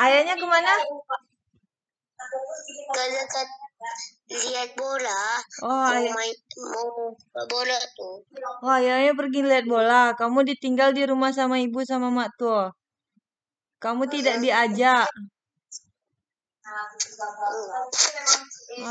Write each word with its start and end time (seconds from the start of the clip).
Ayahnya 0.00 0.34
ke 0.40 0.46
mana? 0.48 0.72
Ke 2.92 3.02
dekat 3.12 3.48
lihat 4.32 4.70
bola. 4.78 5.22
Oh, 5.60 5.68
Mau 5.68 5.92
ayah. 5.92 6.14
main 6.16 6.36
mau 6.56 7.12
bola 7.44 7.78
tuh. 7.92 8.24
Oh, 8.64 8.72
ayahnya 8.80 9.12
pergi 9.12 9.40
lihat 9.44 9.66
bola. 9.68 10.16
Kamu 10.16 10.46
ditinggal 10.48 10.96
di 10.96 11.04
rumah 11.04 11.34
sama 11.36 11.60
ibu 11.60 11.84
sama 11.84 12.08
mak 12.08 12.32
tuh. 12.40 12.72
Kamu 13.82 14.08
tidak 14.08 14.40
diajak. 14.40 15.10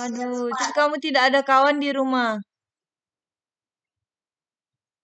Aduh, 0.06 0.52
terus 0.54 0.72
kamu 0.78 0.96
tidak 1.02 1.34
ada 1.34 1.42
kawan 1.42 1.82
di 1.82 1.90
rumah. 1.90 2.38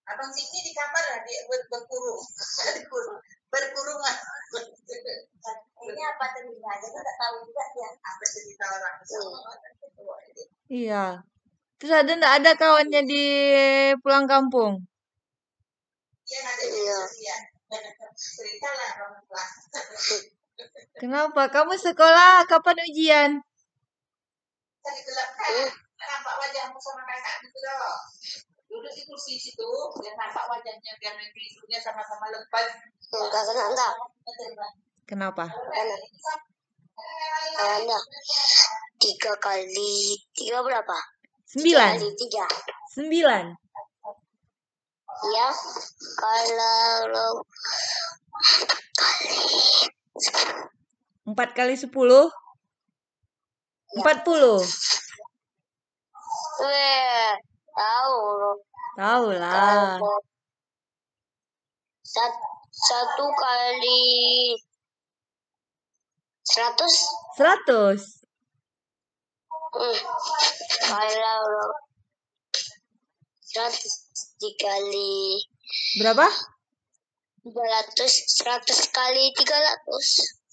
Abang 0.07 0.31
Sydney 0.31 0.61
di 0.63 0.71
kamar 0.71 1.03
lah 1.03 1.19
dia 1.25 1.39
ber 1.49 1.61
berkurung. 1.67 2.23
berkurung. 3.51 4.01
Berkurung. 4.51 5.21
Ini 5.87 6.01
apa 6.03 6.25
cerita? 6.35 6.71
Jadi 6.83 6.97
nggak 6.99 7.17
tahu 7.21 7.35
juga 7.47 7.63
dia. 7.71 7.89
Apa 7.95 8.23
cerita 8.27 8.65
orang 8.67 8.95
Iya. 10.67 11.05
Terus 11.77 11.93
ada 11.93 12.11
nggak 12.11 12.35
ada 12.43 12.51
kawannya 12.59 13.01
di 13.07 13.23
pulang 14.03 14.25
kampung? 14.27 14.83
Dia 16.27 16.39
ada 16.43 16.63
Iya. 16.65 16.97
dia. 17.15 17.37
Cerita 18.17 18.69
lah 18.73 18.89
orang 18.99 19.23
tua. 19.23 19.43
Kenapa? 20.97 21.41
Kamu 21.53 21.77
sekolah 21.77 22.43
kapan 22.49 22.77
ujian? 22.89 23.31
Tadi 24.81 24.99
gelap 25.05 25.29
kan? 25.37 25.69
Nampak 25.97 26.35
wajahmu 26.39 26.79
sama 26.79 27.03
kakak 27.05 27.35
gitu 27.45 27.59
loh. 27.61 27.95
Duduk 28.77 28.93
di 28.93 29.03
kursi 29.09 29.41
situ, 29.41 29.65
biar 29.97 30.13
nampak 30.13 30.45
wajahnya, 30.45 30.93
biar 31.01 31.17
nanti 31.17 31.41
hidupnya 31.49 31.81
sama-sama 31.81 32.29
lepas. 32.29 32.77
Enggak 33.09 33.43
kena 33.49 33.63
enggak. 33.73 33.93
Kenapa? 35.09 35.45
Kena. 35.49 35.97
Kena. 37.57 37.99
Tiga 39.01 39.33
kali 39.41 40.13
tiga 40.37 40.61
berapa? 40.61 40.93
Sembilan. 41.49 41.97
Tiga 41.97 42.05
kali 42.05 42.09
tiga. 42.21 42.45
Sembilan. 42.93 43.45
Ya, 45.33 45.49
kalau 46.21 47.41
Empat 51.25 51.57
kali 51.57 51.73
sepuluh. 51.73 52.29
Empat 53.97 54.21
puluh. 54.21 54.61
weh 56.57 57.33
tahu 57.77 58.17
Tahu 58.97 59.29
lah. 59.37 60.01
Satu, 62.73 63.25
kali 63.29 64.01
seratus? 66.41 66.95
Seratus. 67.37 68.01
Hmm, 69.77 69.97
Kalau 70.89 71.45
seratus 73.45 73.93
dikali 74.41 75.45
berapa? 76.01 76.25
Tiga 77.45 77.63
ratus. 77.69 78.13
Seratus 78.33 78.79
kali 78.89 79.29
tiga 79.37 79.57
ratus. 79.61 80.07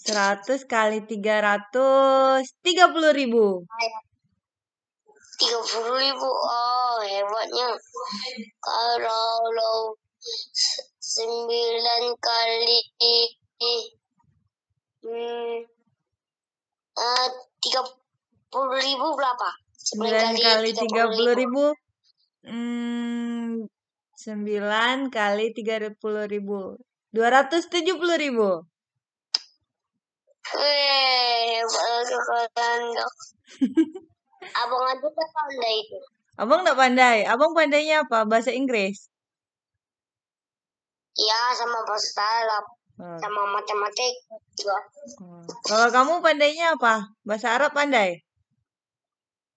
Seratus 0.04 0.60
kali 0.68 1.00
tiga 1.08 1.40
ratus 1.40 2.52
tiga 2.60 2.92
puluh 2.92 3.16
ribu. 3.16 3.64
Ayah 3.64 4.03
tiga 5.38 5.58
puluh 5.60 5.98
ribu. 5.98 6.28
Oh 6.28 6.96
hebatnya. 7.02 7.68
Kalau 8.62 9.34
lo 9.52 9.72
sembilan 11.00 12.02
kali 12.16 12.78
hmm 15.04 15.56
eh, 16.94 17.28
tiga 17.60 17.82
puluh 18.48 18.80
ribu 18.80 19.06
berapa? 19.18 19.50
Sembilan 19.74 20.32
kali 20.38 20.70
tiga 20.72 21.02
puluh 21.12 21.34
ribu. 21.36 21.64
Hmm, 22.44 23.64
sembilan 24.16 25.12
kali 25.12 25.52
tiga 25.56 25.80
puluh 25.96 26.28
ribu. 26.28 26.76
dua 27.14 27.30
ratus 27.30 27.70
tujuh 27.70 27.94
puluh 27.94 28.18
ribu. 28.18 28.48
Wee, 30.54 31.62
Abang 34.52 34.84
aja 34.84 35.08
kan 35.08 35.28
pandai 35.32 35.74
itu. 35.80 35.98
Abang 36.34 36.60
nggak 36.66 36.78
pandai. 36.78 37.18
Abang 37.24 37.52
pandainya 37.54 38.04
apa? 38.04 38.26
Bahasa 38.26 38.50
Inggris. 38.50 39.08
Ya, 41.14 41.40
sama 41.54 41.86
bahasa 41.86 42.18
Arab, 42.18 42.64
Oh. 42.94 43.18
sama 43.18 43.42
matematik 43.54 44.14
juga. 44.54 44.78
Oh. 45.22 45.42
Kalau 45.66 45.88
kamu 45.90 46.22
pandainya 46.22 46.74
apa? 46.74 47.06
Bahasa 47.22 47.54
Arab 47.54 47.70
pandai? 47.74 48.18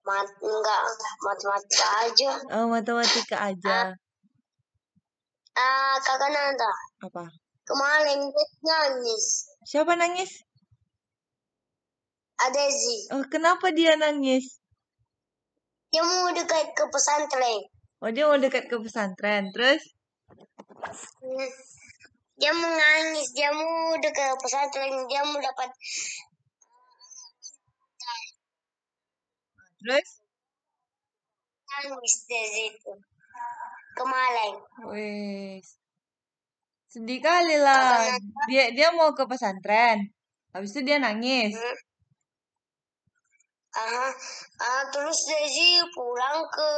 Mat 0.05 0.29
enggak 0.39 0.81
matematika 1.19 1.87
aja. 2.05 2.31
Oh, 2.55 2.65
matematika 2.69 3.37
aja. 3.41 3.77
Ah, 5.57 5.97
kakak 5.97 6.29
Nanda, 6.29 6.69
Apa? 7.01 7.25
kemarin 7.65 8.29
nangis. 8.61 9.49
Siapa 9.65 9.97
nangis? 9.97 10.45
Ada 12.37 12.63
Zi, 12.69 12.97
Oh, 13.17 13.25
kenapa 13.25 13.73
dia 13.73 13.97
nangis? 13.97 14.61
Dia 15.97 16.05
mau 16.05 16.29
dekat 16.29 16.77
ke 16.77 16.83
pesantren. 16.93 17.57
Oh, 18.05 18.13
dia 18.13 18.29
mau 18.29 18.37
dekat 18.37 18.69
ke 18.69 18.77
pesantren. 18.77 19.49
Terus? 19.49 19.81
Dia 22.37 22.53
mau 22.53 22.69
nangis, 22.69 23.33
dia 23.33 23.49
mau 23.49 23.97
dekat 23.97 24.37
pesantren, 24.37 24.93
dia 25.09 25.25
mau 25.25 25.41
dapat 25.41 25.73
Terus? 29.81 30.07
nangis 31.65 32.13
dari 32.29 32.49
situ. 32.53 32.93
Kemarin. 33.97 34.53
Wes. 34.93 35.81
Sedih 36.93 37.25
kali 37.25 37.57
lah. 37.57 38.05
Dia 38.45 38.69
dia 38.69 38.93
mau 38.93 39.17
ke 39.17 39.25
pesantren. 39.25 40.13
Habis 40.53 40.77
itu 40.77 40.93
dia 40.93 41.01
nangis. 41.01 41.57
Hmm. 41.57 41.86
Ah, 43.77 44.09
ah, 44.57 44.81
terus 44.89 45.29
Desi 45.29 45.77
pulang 45.93 46.41
ke 46.49 46.71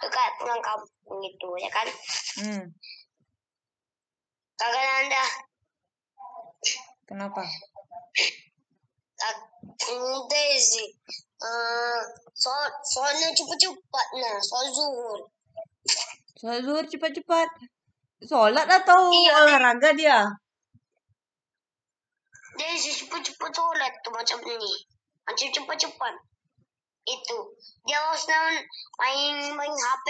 dekat 0.00 0.30
pulang 0.40 0.60
kampung 0.64 1.20
itu 1.20 1.48
ya 1.60 1.68
kan 1.68 1.88
Hmm. 2.40 2.64
kakak 4.56 4.84
Nanda 4.84 5.24
Kenapa? 7.06 7.42
hmm, 9.76 10.18
Desi 10.28 10.84
eh 11.36 12.00
so 12.32 12.48
soalnya 12.82 13.28
cepat-cepat 13.36 14.06
nah 14.16 14.36
soal 14.40 14.66
zuhur 14.72 15.20
Sholat 16.36 16.60
zuhur 16.64 16.84
cepat-cepat. 16.84 17.48
Sholat 18.20 18.68
atau 18.68 19.08
Iya. 19.08 19.32
olahraga 19.40 19.92
dia? 19.96 20.20
Desi 22.56 22.92
cepat-cepat 23.04 23.52
sholat 23.52 23.92
tuh 24.00 24.12
macam 24.12 24.40
ini 24.44 24.95
macam 25.26 25.48
cepat-cepat 25.50 26.14
itu 27.06 27.38
dia 27.86 27.98
harus 28.02 28.26
main 28.98 29.54
main 29.54 29.74
HP 29.74 30.06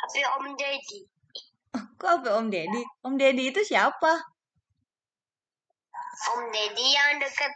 HP 0.00 0.14
Om 0.24 0.56
Deddy 0.56 1.00
Kok 1.74 2.10
apa 2.20 2.28
Om 2.38 2.46
Deddy? 2.52 2.82
Om 3.02 3.18
Deddy 3.18 3.50
itu 3.50 3.60
siapa? 3.66 4.12
Om 6.36 6.42
Deddy 6.54 6.86
yang 6.94 7.18
dekat 7.18 7.50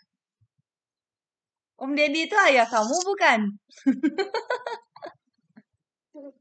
Om 1.79 1.95
Deddy 1.95 2.27
itu 2.27 2.35
ayah 2.49 2.67
kamu 2.67 2.97
bukan? 3.07 3.41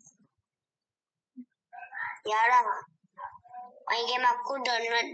ya 2.27 2.41
lah 2.49 2.59
main 3.87 4.03
game 4.03 4.25
aku 4.25 4.59
download 4.65 5.07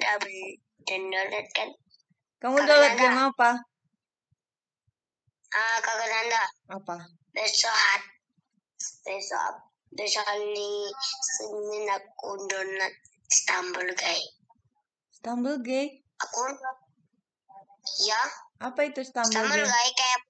dan 0.87 1.01
download 1.13 1.47
kan 1.53 1.69
Kamu 2.41 2.57
download 2.63 2.95
game 2.95 3.19
apa? 3.19 3.59
Ah, 5.53 5.77
kakak 5.79 6.07
Nanda, 6.07 6.43
Apa? 6.71 6.95
besok 7.29 7.69
hat, 7.69 8.01
besok 9.05 9.53
besok 9.91 10.25
hari 10.25 10.73
Senin 11.37 11.85
aku 11.87 12.33
download 12.45 12.93
Stumble 13.27 13.93
Guy. 13.93 14.17
Stumble 15.13 15.61
Gay? 15.61 16.01
Aku 16.19 16.41
ya, 18.01 18.21
Apa 18.59 18.81
itu 18.83 19.05
Stumble 19.05 19.29
Stumble 19.29 19.61
Gay? 19.61 19.69
Guy 19.69 19.87
kayak 19.93 20.21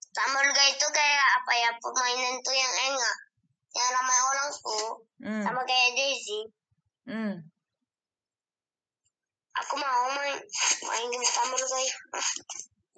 Stumble 0.00 0.50
Guy 0.50 0.68
itu 0.70 0.86
kayak 0.86 1.26
apa 1.36 1.52
ya 1.52 1.70
permainan 1.76 2.34
tuh 2.40 2.54
yang 2.54 2.74
enak, 2.88 3.16
yang 3.74 3.88
ramai 3.90 4.18
orang 4.24 4.48
tuh, 4.52 4.88
Hmm. 5.20 5.42
sama 5.42 5.62
kayak 5.66 5.98
Daisy. 5.98 6.40
Hmm. 7.10 7.34
Aku 9.60 9.74
mau 9.76 10.14
main 10.14 10.38
main 10.80 11.06
game 11.10 11.26
Stumble 11.26 11.58
Guy. 11.60 11.86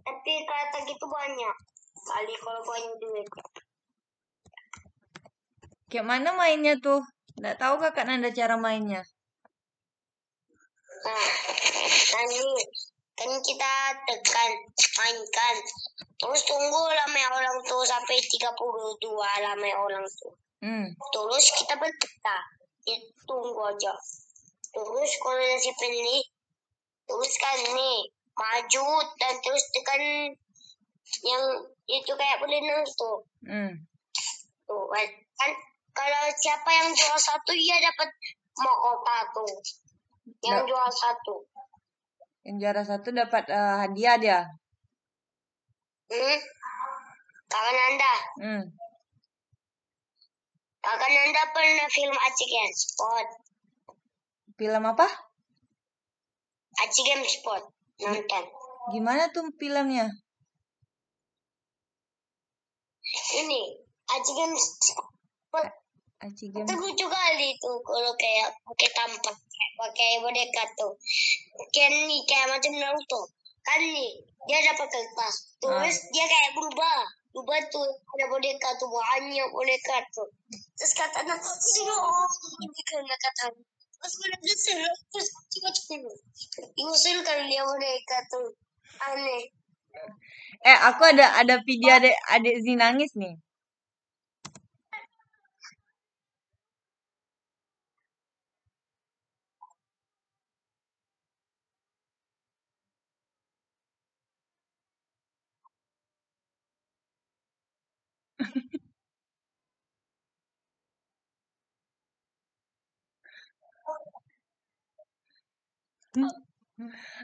Tapi 0.02 0.32
kata 0.46 0.78
gitu 0.86 1.06
banyak. 1.06 1.56
Kali 2.02 2.34
kalau 2.42 2.62
banyak 2.66 2.94
duit. 2.98 3.26
Kayak 5.86 6.06
mana 6.08 6.30
mainnya 6.34 6.74
tuh? 6.82 7.04
Nggak 7.38 7.58
tahu 7.62 7.74
kakak 7.78 8.08
Nanda 8.08 8.34
cara 8.34 8.58
mainnya. 8.58 9.02
Nah, 11.02 11.28
Nanti 12.12 12.44
kan 13.16 13.30
kita 13.40 13.72
tekan 14.06 14.50
mainkan. 15.00 15.56
Terus 16.20 16.40
tunggu 16.46 16.80
lama 16.92 17.22
orang 17.34 17.56
tuh 17.66 17.82
sampai 17.82 18.18
32 18.20 19.42
lama 19.42 19.70
orang 19.82 20.04
tuh. 20.06 20.34
Hmm. 20.62 20.86
Terus 20.92 21.44
kita 21.58 21.74
berpeta. 21.80 22.38
Itu 22.86 23.10
tunggu 23.26 23.62
aja. 23.74 23.94
Terus 24.72 25.10
kalau 25.20 25.56
si 25.60 25.70
pilih, 25.76 26.22
terus 27.04 27.32
kan 27.36 27.58
nih 27.74 27.98
maju 28.32 28.86
dan 29.20 29.34
terus 29.44 29.64
tekan 29.76 30.02
yang 31.22 31.44
itu 31.88 32.12
kayak 32.16 32.40
berenang 32.40 32.82
tuh. 32.96 33.18
Hmm. 33.44 33.72
Tuh 34.64 34.84
kan 34.88 35.06
kan 35.36 35.50
kalau 35.92 36.22
siapa 36.40 36.68
yang 36.72 36.88
jual 36.96 37.18
satu 37.20 37.52
dia 37.52 37.76
dapat 37.80 38.08
mahkota 38.56 39.16
tuh. 39.36 39.52
Yang 40.40 40.72
jual 40.72 40.88
satu. 40.88 41.36
Yang 42.42 42.56
juara 42.58 42.82
satu 42.82 43.08
dapat 43.14 43.44
eh, 43.50 43.74
hadiah 43.86 44.16
dia. 44.18 44.40
Hmm? 46.12 46.38
Kakak 47.52 47.72
Nanda, 47.76 48.14
Hmm. 48.40 48.64
Kakak 50.80 51.10
Nanda 51.12 51.42
pernah 51.52 51.88
film 51.92 52.16
Aci 52.16 52.44
Game 52.48 52.72
Spot. 52.72 53.28
Film 54.56 54.82
apa? 54.88 55.04
Aci 56.80 57.00
Game 57.04 57.28
Spot. 57.28 57.60
Nonton. 58.02 58.44
Gimana 58.90 59.30
tuh 59.30 59.46
filmnya? 59.56 60.10
Ini 63.12 63.60
Aci 64.12 64.32
Game 64.34 64.56
Spot. 64.58 65.68
Aci 66.26 66.50
Game. 66.50 66.66
Itu 66.66 66.74
lucu 66.78 67.06
kali 67.06 67.48
tuh 67.62 67.78
kalau 67.86 68.12
kayak 68.18 68.50
pakai 68.66 68.88
tampak 68.94 69.36
kayak 69.36 69.72
pakai 69.78 70.10
boneka 70.18 70.62
tuh. 70.74 70.92
Kayak 71.70 71.90
nih 72.10 72.20
kayak 72.26 72.46
macam 72.50 72.72
Naruto. 72.74 73.22
Kan 73.62 73.78
nih 73.78 74.10
dia 74.50 74.58
dapat 74.66 74.88
kertas. 74.90 75.34
Terus 75.62 75.96
dia 76.10 76.26
kayak 76.26 76.50
berubah. 76.58 76.98
Berubah 77.32 77.58
tuh 77.70 77.86
ada 77.86 78.24
boneka 78.28 78.68
tuh 78.76 78.90
banyak 78.90 79.48
boneka 79.54 79.96
tuh. 80.12 80.28
Terus 80.76 80.92
katanya 80.98 81.38
suruh 81.40 82.28
ini 82.60 82.80
karena 82.90 83.14
kata 83.16 83.46
Terus 84.02 84.14
gue 84.18 84.28
liat 84.34 84.58
suruh 84.58 84.94
terus 85.14 85.28
coba 85.30 85.70
coba 85.70 86.10
Usul 86.74 87.18
kali 87.22 87.42
dia 87.46 87.62
boneka 87.62 88.18
tuh. 88.26 88.50
Aneh. 88.98 89.46
Eh, 90.66 90.78
aku 90.90 91.02
ada 91.06 91.38
ada 91.38 91.62
video 91.62 91.94
adik 92.02 92.16
adik 92.34 92.56
Zi 92.66 92.74
nangis 92.74 93.14
nih. 93.14 93.38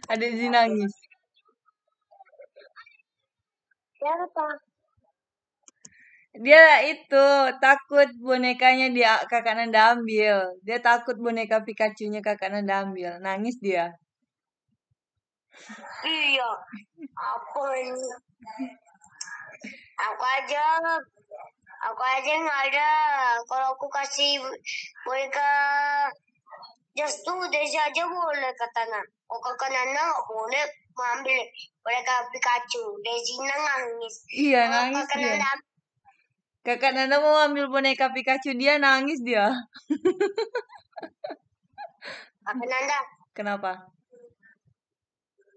Adik 0.08 0.32
Zi 0.38 0.48
nangis. 0.48 0.94
Siapa? 3.98 4.46
Dia 6.38 6.86
itu 6.86 7.26
takut 7.60 8.08
bonekanya 8.22 8.88
dia 8.94 9.12
kakak 9.28 9.60
Nanda 9.60 9.92
ambil. 9.92 10.56
Dia 10.64 10.78
takut 10.80 11.20
boneka 11.20 11.60
Pikachu-nya 11.66 12.24
kakak 12.24 12.48
Nanda 12.54 12.88
ambil. 12.88 13.20
Nangis 13.20 13.60
dia. 13.60 13.92
Iya. 16.06 16.50
Apa 17.12 17.64
ini? 17.76 18.08
Aku 19.98 20.22
aja, 20.22 20.64
aku 21.90 22.02
aja 22.06 22.32
nggak 22.38 22.62
ada. 22.70 22.92
Kalau 23.50 23.74
aku 23.74 23.90
kasih 23.90 24.38
boneka 25.02 25.52
tuh 27.06 27.46
Desi 27.52 27.78
aja 27.78 28.02
boleh. 28.08 28.50
Oh 29.28 29.38
Nana 29.70 30.02
nggak 30.08 30.24
boleh 30.26 30.66
boneka 31.84 32.14
Pikachu. 32.34 32.82
Desi 33.04 33.38
nangis. 33.44 34.14
Iya, 34.34 34.60
nangis 34.66 35.06
kakak 35.06 35.18
dia. 35.20 35.36
Nana 35.38 35.50
Kakak 36.68 36.92
Nanda 36.92 37.16
mau 37.22 37.32
ambil 37.48 37.70
boneka 37.72 38.12
Pikachu 38.12 38.52
dia 38.52 38.76
nangis 38.76 39.24
dia. 39.24 39.48
kakak 42.44 42.68
Nanda, 42.68 42.98
Kenapa? 43.32 43.88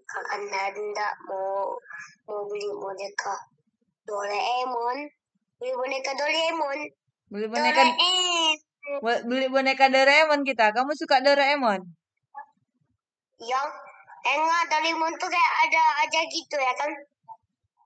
kakak 0.08 0.40
Nanda 0.48 1.08
mau 1.28 1.76
mau 2.24 2.40
beli 2.48 2.64
boneka 2.80 3.34
Doraemon. 4.08 4.98
Beli 5.60 5.72
boneka 5.76 6.16
Doraemon. 6.16 6.78
Beli 7.28 7.46
boneka 7.50 7.82
Doraemon. 7.92 8.71
Bo- 8.98 9.22
beli 9.24 9.46
boneka 9.46 9.86
Doraemon 9.86 10.42
kita. 10.42 10.70
Kamu 10.70 10.92
suka 10.92 11.20
Doraemon? 11.20 11.80
yang 13.40 13.68
enggak 14.24 14.64
Doraemon 14.68 15.12
tuh 15.16 15.26
kayak 15.26 15.52
ada 15.60 15.82
aja 16.00 16.20
gitu 16.24 16.54
ya 16.56 16.70
kan 16.72 16.90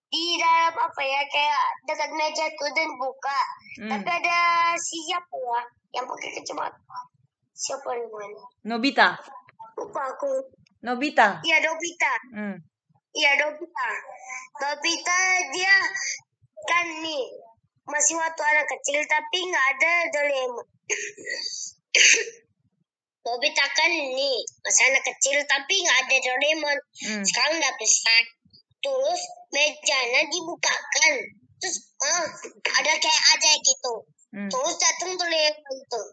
di 0.06 0.36
dalam 0.36 0.70
apa 0.70 1.00
ya 1.00 1.24
kayak 1.26 1.62
dekat 1.82 2.10
meja 2.12 2.44
tuh 2.52 2.70
dan 2.70 2.90
buka 2.94 3.40
Hmm. 3.76 3.88
tapi 3.90 4.08
ada 4.10 4.38
siapa 4.74 5.32
ya 5.34 5.60
yang 5.92 6.04
pakai 6.04 6.28
kacamata 6.30 6.98
siapa 7.50 7.88
namanya 7.88 8.44
Nobita. 8.64 9.16
lupa 9.74 10.02
aku 10.06 10.28
Nobita. 10.82 11.40
iya 11.42 11.56
Dobita 11.58 12.12
Hmm. 12.32 12.56
iya 13.10 13.32
Dobita 13.36 13.88
Dobita 14.54 15.18
dia 15.50 15.76
kan 16.62 16.86
nih 17.00 17.24
masih 17.86 18.12
waktu 18.14 18.42
anak 18.42 18.66
kecil 18.66 19.00
tapi 19.02 19.38
nggak 19.42 19.66
ada 19.72 19.92
Doraemon 20.10 20.66
Dobita 23.26 23.66
kan 23.74 23.90
nih 23.90 24.38
anak 24.86 25.02
kecil 25.02 25.38
tapi 25.50 25.74
nggak 25.82 25.98
ada 26.06 26.16
Doraemon. 26.22 26.78
Hmm. 27.02 27.24
sekarang 27.26 27.58
udah 27.58 27.74
besar. 27.74 28.22
Terus 28.78 29.22
mejanya 29.50 30.22
dibukakan. 30.30 31.12
Terus 31.58 31.76
ah, 32.06 32.26
ada 32.78 32.92
kayak 33.02 33.22
ada 33.34 33.50
gitu. 33.58 33.94
Hmm. 34.36 34.50
terus 34.52 34.74
datang 34.78 35.18
Doraemon 35.18 35.78
tuh. 35.90 36.06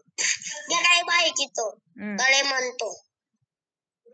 Dia 0.66 0.80
kayak 0.82 1.04
baik 1.06 1.32
gitu. 1.38 1.66
Hmm. 1.94 2.16
Doraemon 2.18 2.64
tuh. 2.80 2.94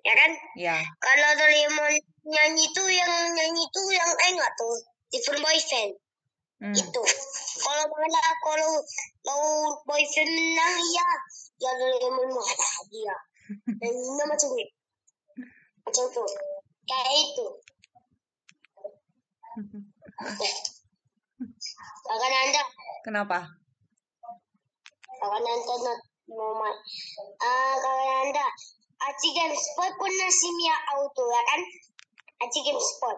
Ya 0.00 0.16
kan? 0.16 0.32
Ya. 0.56 0.76
kalau 1.00 1.30
Doraemon 1.40 1.92
nyanyi 2.28 2.68
tuh 2.76 2.88
yang 2.88 3.12
nyanyi 3.32 3.64
tuh 3.72 3.86
yang 3.96 4.10
eh 4.12 4.30
enggak 4.36 4.52
tuh. 4.60 4.76
Different 5.08 5.40
boyfriend 5.40 5.99
Hmm. 6.60 6.76
itu. 6.76 7.02
Kalau 7.64 7.84
mana 7.88 8.20
kalau 8.44 8.70
mau 9.24 9.44
boyfriend 9.88 10.28
menang 10.28 10.76
ya 10.92 11.08
ya 11.56 11.70
Doraemon 11.80 12.28
mana 12.36 12.68
dia 12.92 13.16
dan 13.80 13.92
ini 13.96 14.22
macam 14.28 14.48
ni. 14.52 14.64
Macam 15.88 16.04
tu. 16.12 16.24
Kayak 16.84 17.08
itu. 17.16 17.46
Akan 22.12 22.32
anda? 22.44 22.62
Kenapa? 23.08 23.38
akan 25.20 25.44
anda 25.44 25.74
nak 25.80 25.98
mau 26.28 26.52
main? 26.60 26.76
Ah 27.40 27.74
kalau 27.80 28.04
anda. 28.28 28.46
Aci 29.00 29.32
Game 29.32 29.56
Spot 29.56 29.96
pun 29.96 30.12
nasi 30.12 30.48
Mia 30.60 30.76
Auto 30.92 31.24
ya 31.24 31.40
kan? 31.48 31.60
Aci 32.44 32.60
Game 32.60 32.76
Spot 32.76 33.16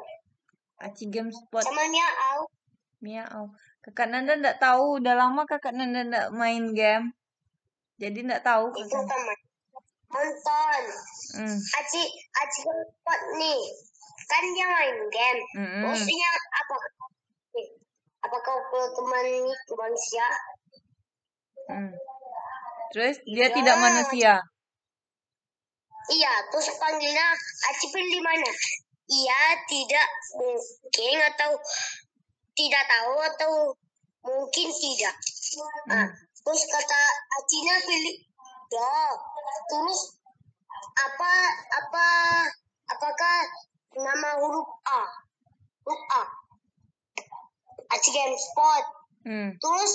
Aci 0.87 1.11
Game 1.11 1.35
Spot 1.35 1.67
sama 1.67 1.91
Mia 1.91 2.07
Auto 2.07 2.62
Miau. 3.03 3.51
Kakak 3.83 4.15
Nanda 4.15 4.39
ndak 4.39 4.63
tahu, 4.63 5.03
udah 5.03 5.15
lama 5.19 5.43
kakak 5.43 5.75
Nanda 5.75 6.07
ndak 6.07 6.27
main 6.31 6.71
game. 6.71 7.11
Jadi 7.99 8.23
ndak 8.23 8.47
tahu 8.47 8.71
itu 8.79 8.95
teman 8.95 9.39
nonton 10.13 10.83
Hmm. 11.33 11.57
Aci 11.57 12.03
Aci 12.37 12.61
Spot 12.61 13.21
nih 13.41 13.63
kan 14.29 14.45
dia 14.53 14.67
main 14.69 14.99
game 15.09 15.41
Mm-mm. 15.57 15.83
Maksudnya 15.89 16.31
apa? 16.53 16.77
Eh, 17.57 17.69
Apakah 18.21 18.61
kalau 18.69 18.89
teman 18.93 19.27
manusia? 19.73 20.27
Hmm. 21.73 21.93
Terus 22.93 23.17
dia 23.25 23.49
Iya. 23.49 23.55
tidak 23.57 23.77
manusia. 23.81 24.33
Iya, 26.13 26.33
terus 26.53 26.69
panggilnya 26.77 27.27
Acipin 27.73 28.07
di 28.13 28.21
mana? 28.21 28.51
Iya, 29.09 29.41
tidak 29.65 30.09
mungkin 30.37 31.19
atau 31.33 31.51
tidak 32.53 32.85
tahu 32.89 33.15
atau 33.21 33.53
mungkin 34.23 34.69
tidak. 34.71 35.15
Nah, 35.89 36.07
Hmm. 36.07 36.11
terus 36.43 36.63
kata 36.69 37.01
Acina 37.41 37.75
pilih 37.85 38.17
ya. 38.73 38.97
Terus 39.69 40.01
apa 40.93 41.33
apa 41.73 42.07
apakah 42.93 43.37
nama 43.97 44.31
huruf 44.41 44.69
A? 44.89 45.03
Huruf 45.85 46.03
A. 46.13 46.25
Aci 47.93 48.09
Game 48.09 48.37
Spot. 48.37 48.85
Hmm. 49.23 49.51
Terus 49.61 49.93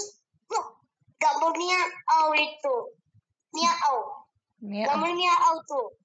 loh, 0.53 0.65
gambarnya 1.17 1.81
au 2.21 2.29
itu. 2.37 2.75
Miau. 3.57 3.97
Miau. 4.61 4.85
Gambar 4.85 5.11
miau 5.17 5.55
tuh. 5.65 5.97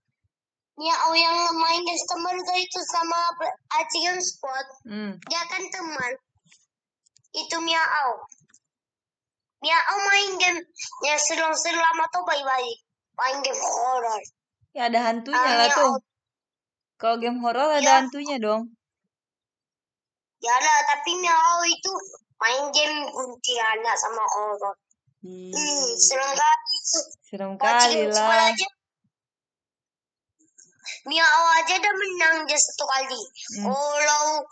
Miao 0.81 1.13
yang 1.13 1.37
main 1.53 1.85
customer 1.85 2.33
itu 2.57 2.81
sama 2.89 3.21
Acian 3.77 4.17
Spot. 4.25 4.67
Hmm. 4.89 5.13
Dia 5.29 5.43
kan 5.53 5.63
teman. 5.69 6.13
Itu 7.33 7.57
Miao. 7.59 8.29
Miao 9.59 9.95
main 10.05 10.31
game 10.37 10.59
yang 11.03 11.19
seram-seram 11.19 11.97
atau 12.03 12.21
baik-baik. 12.23 12.79
Main 13.15 13.39
game 13.41 13.59
horror. 13.59 14.21
Ya 14.73 14.89
ada 14.89 15.01
hantunya 15.03 15.39
Ah, 15.39 15.57
lah 15.59 15.69
tuh. 15.71 15.95
Kalau 16.97 17.17
game 17.17 17.39
horor 17.39 17.69
ada 17.71 17.83
Ya. 17.83 17.95
hantunya 18.01 18.37
dong. 18.37 18.73
Ya 20.43 20.55
lah, 20.55 20.79
tapi 20.85 21.15
Miao 21.17 21.63
itu 21.63 21.93
main 22.37 22.65
game 22.75 23.07
kuntilanak 23.09 23.95
sama 23.95 24.25
horror. 24.27 24.75
Ih, 25.23 25.55
Hmm, 25.55 25.87
serem 25.97 26.31
kali. 26.35 26.79
serem 27.23 27.53
kali 27.55 28.11
lah. 28.11 28.51
aja. 28.51 28.69
Miao 31.03 31.45
aja 31.59 31.75
udah 31.83 31.95
menang 31.99 32.37
dia 32.47 32.55
satu 32.55 32.85
kali. 32.87 33.23
Hmm. 33.59 33.65
Kalau 33.75 34.47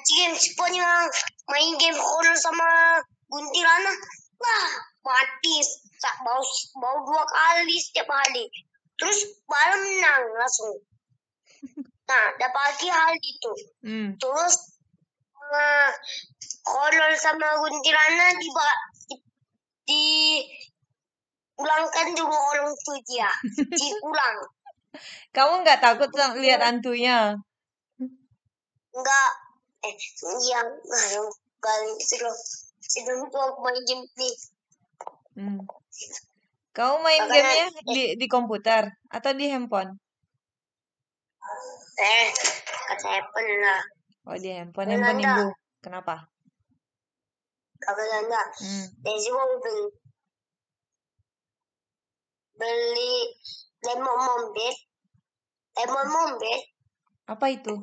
Acian 0.00 0.32
Spot 0.32 0.72
yang 0.72 1.04
main 1.52 1.76
game 1.76 1.98
horror 2.00 2.36
sama 2.40 2.68
kuntilanak, 3.28 3.98
wah 4.40 4.68
mati. 5.04 5.60
Tak 6.00 6.24
bau 6.24 6.40
bau 6.80 6.96
dua 7.04 7.24
kali 7.28 7.76
setiap 7.76 8.08
hari. 8.08 8.48
Terus 8.96 9.28
malam 9.44 9.80
menang 9.84 10.24
langsung. 10.36 10.72
Nah, 12.10 12.26
dapat 12.42 12.74
lagi 12.74 12.90
hal 12.90 13.14
itu. 13.22 13.52
Hmm. 13.86 14.10
Terus 14.18 14.54
uh, 15.38 15.90
horror 16.66 17.14
sama 17.14 17.46
kuntilanak 17.62 18.34
di, 18.34 18.50
di, 19.06 19.16
di 19.86 20.04
ulangkan 21.54 22.18
dulu 22.18 22.34
orang 22.34 22.74
tuh 22.82 22.98
dia. 23.06 23.30
Diulang. 23.78 24.38
Kamu 25.30 25.62
nggak 25.62 25.80
takut 25.80 26.10
sang- 26.10 26.38
lihat 26.38 26.60
hantunya? 26.60 27.38
Enggak. 28.90 29.30
Eh, 29.86 29.94
iya. 30.44 30.60
Yang 31.14 31.30
kali 31.62 31.90
sudah 32.02 32.34
itu 33.22 33.36
aku 33.38 33.58
main 33.62 33.78
game 33.86 34.04
nih. 34.18 34.34
Hmm. 35.38 35.60
Kamu 36.74 36.94
main 37.02 37.22
Makanya- 37.26 37.70
gamenya 37.70 37.82
di 37.86 38.02
di 38.18 38.26
komputer 38.26 38.90
atau 39.10 39.30
di 39.34 39.46
handphone? 39.46 39.94
Eh, 42.00 42.28
kata 42.88 43.08
Apple 43.20 43.50
lah. 43.62 43.82
Oh 44.26 44.36
di 44.36 44.50
handphone, 44.52 44.90
Enggak, 44.90 45.16
handphone 45.16 45.22
ibu. 45.22 45.46
Kenapa? 45.80 46.16
Kagak 47.80 48.06
enggak. 48.26 48.46
Hmm. 48.60 48.86
Mau 49.32 49.52
beli 49.62 49.86
beli 52.60 53.14
lemon 53.86 54.18
mobil. 54.20 54.74
Lemon 55.76 56.06
mobil. 56.08 56.58
Apa 57.30 57.46
itu? 57.52 57.74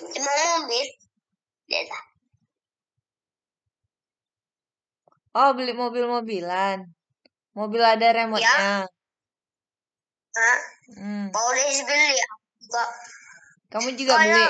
Lemon 0.00 0.38
mobil. 0.54 0.86
Lihat 1.66 1.86
lah. 1.90 2.04
Oh 5.36 5.50
beli 5.52 5.76
mobil-mobilan. 5.76 6.88
Mobil 7.52 7.82
ada 7.84 8.08
remote-nya. 8.12 8.88
Hah? 10.36 10.58
Hmm. 10.96 11.28
Mau 11.32 11.48
Daisy 11.52 11.84
beli? 11.84 12.16
Enggak. 12.64 12.88
Kamu 13.72 13.88
juga 13.96 14.16
Kalau- 14.16 14.28
beli? 14.28 14.44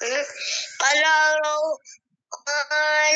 Hmm, 0.00 0.24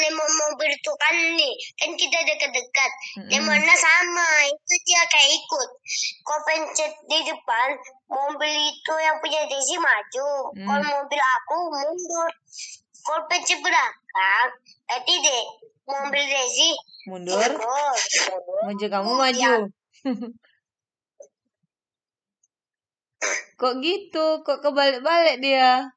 lemon 0.04 0.30
mobil 0.37 0.68
itu 0.68 0.92
kan 1.00 1.16
nih, 1.16 1.54
kan 1.80 1.90
kita 1.96 2.18
dekat-dekat. 2.28 2.90
Mm-mm. 3.16 3.30
Lemonnya 3.32 3.76
sama, 3.80 4.28
itu 4.52 4.75
dia 4.84 5.02
kayak 5.08 5.30
ikut. 5.40 5.68
Kau 6.20 6.38
pencet 6.44 6.92
di 7.08 7.18
depan, 7.25 7.68
mobil 8.12 8.52
itu 8.52 8.94
yang 9.00 9.16
punya 9.25 9.49
Desi 9.49 9.80
maju. 9.80 10.28
Hmm. 10.52 10.66
Kalau 10.68 10.88
mobil 11.00 11.20
aku 11.40 11.56
mundur. 11.73 12.30
Kalau 13.04 13.23
pencet 13.32 13.58
belakang, 13.64 14.49
berarti 14.84 15.14
deh 15.25 15.44
mobil 15.88 16.25
Desi 16.28 16.70
Mundur? 17.08 17.50
mundur. 17.56 17.96
Maju 18.68 18.87
kamu 18.88 19.12
maju. 19.25 19.52
Kok 23.54 23.75
gitu? 23.80 24.26
Kok 24.44 24.61
kebalik-balik 24.61 25.40
dia? 25.40 25.88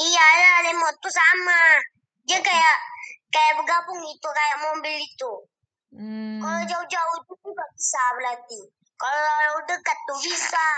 Iya 0.00 0.26
lah, 0.40 0.56
lemon 0.64 0.94
tuh 1.04 1.12
sama. 1.12 1.64
Dia 2.26 2.40
kayak 2.40 2.76
kayak 3.30 3.52
bergabung 3.62 4.00
itu 4.04 4.28
kayak 4.28 4.56
mobil 4.66 4.96
itu. 4.98 5.32
Hmm. 5.90 6.38
Kalau 6.38 6.62
jauh-jauh 6.66 7.16
itu 7.22 7.34
nggak 7.42 7.70
bisa 7.74 8.02
berarti. 8.18 8.60
Kalau 9.00 9.54
dekat 9.64 9.98
tuh 10.04 10.18
bisa. 10.20 10.68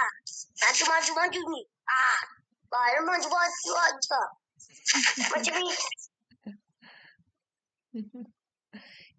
Nanti 0.62 0.82
maju-maju 0.86 1.40
nih. 1.42 1.64
Ah, 1.90 2.20
baru 2.70 3.00
maju-maju 3.02 3.70
aja. 3.82 4.22
Macam 5.34 5.54
ini. 5.58 5.76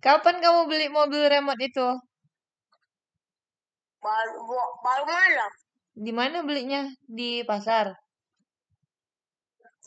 Kapan 0.03 0.35
kamu 0.43 0.61
beli 0.67 0.87
mobil 0.91 1.23
remote 1.29 1.61
itu? 1.61 1.87
Baru, 4.03 4.35
baru 4.83 5.03
malam. 5.07 5.51
Di 5.93 6.11
mana 6.11 6.43
belinya? 6.43 6.89
Di 7.07 7.45
pasar. 7.47 7.93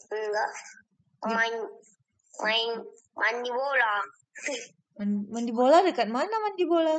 Enggak. 0.08 0.50
Main, 1.26 1.54
main, 2.42 2.70
mandi 3.16 3.50
bola. 3.50 3.94
Man- 4.96 5.28
Mandi 5.28 5.52
bola 5.52 5.84
dekat 5.84 6.08
mana 6.08 6.36
mandi 6.40 6.64
bola? 6.64 6.96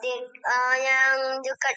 Di, 0.00 0.12
eh, 0.20 0.74
yang 0.80 1.40
dekat 1.40 1.76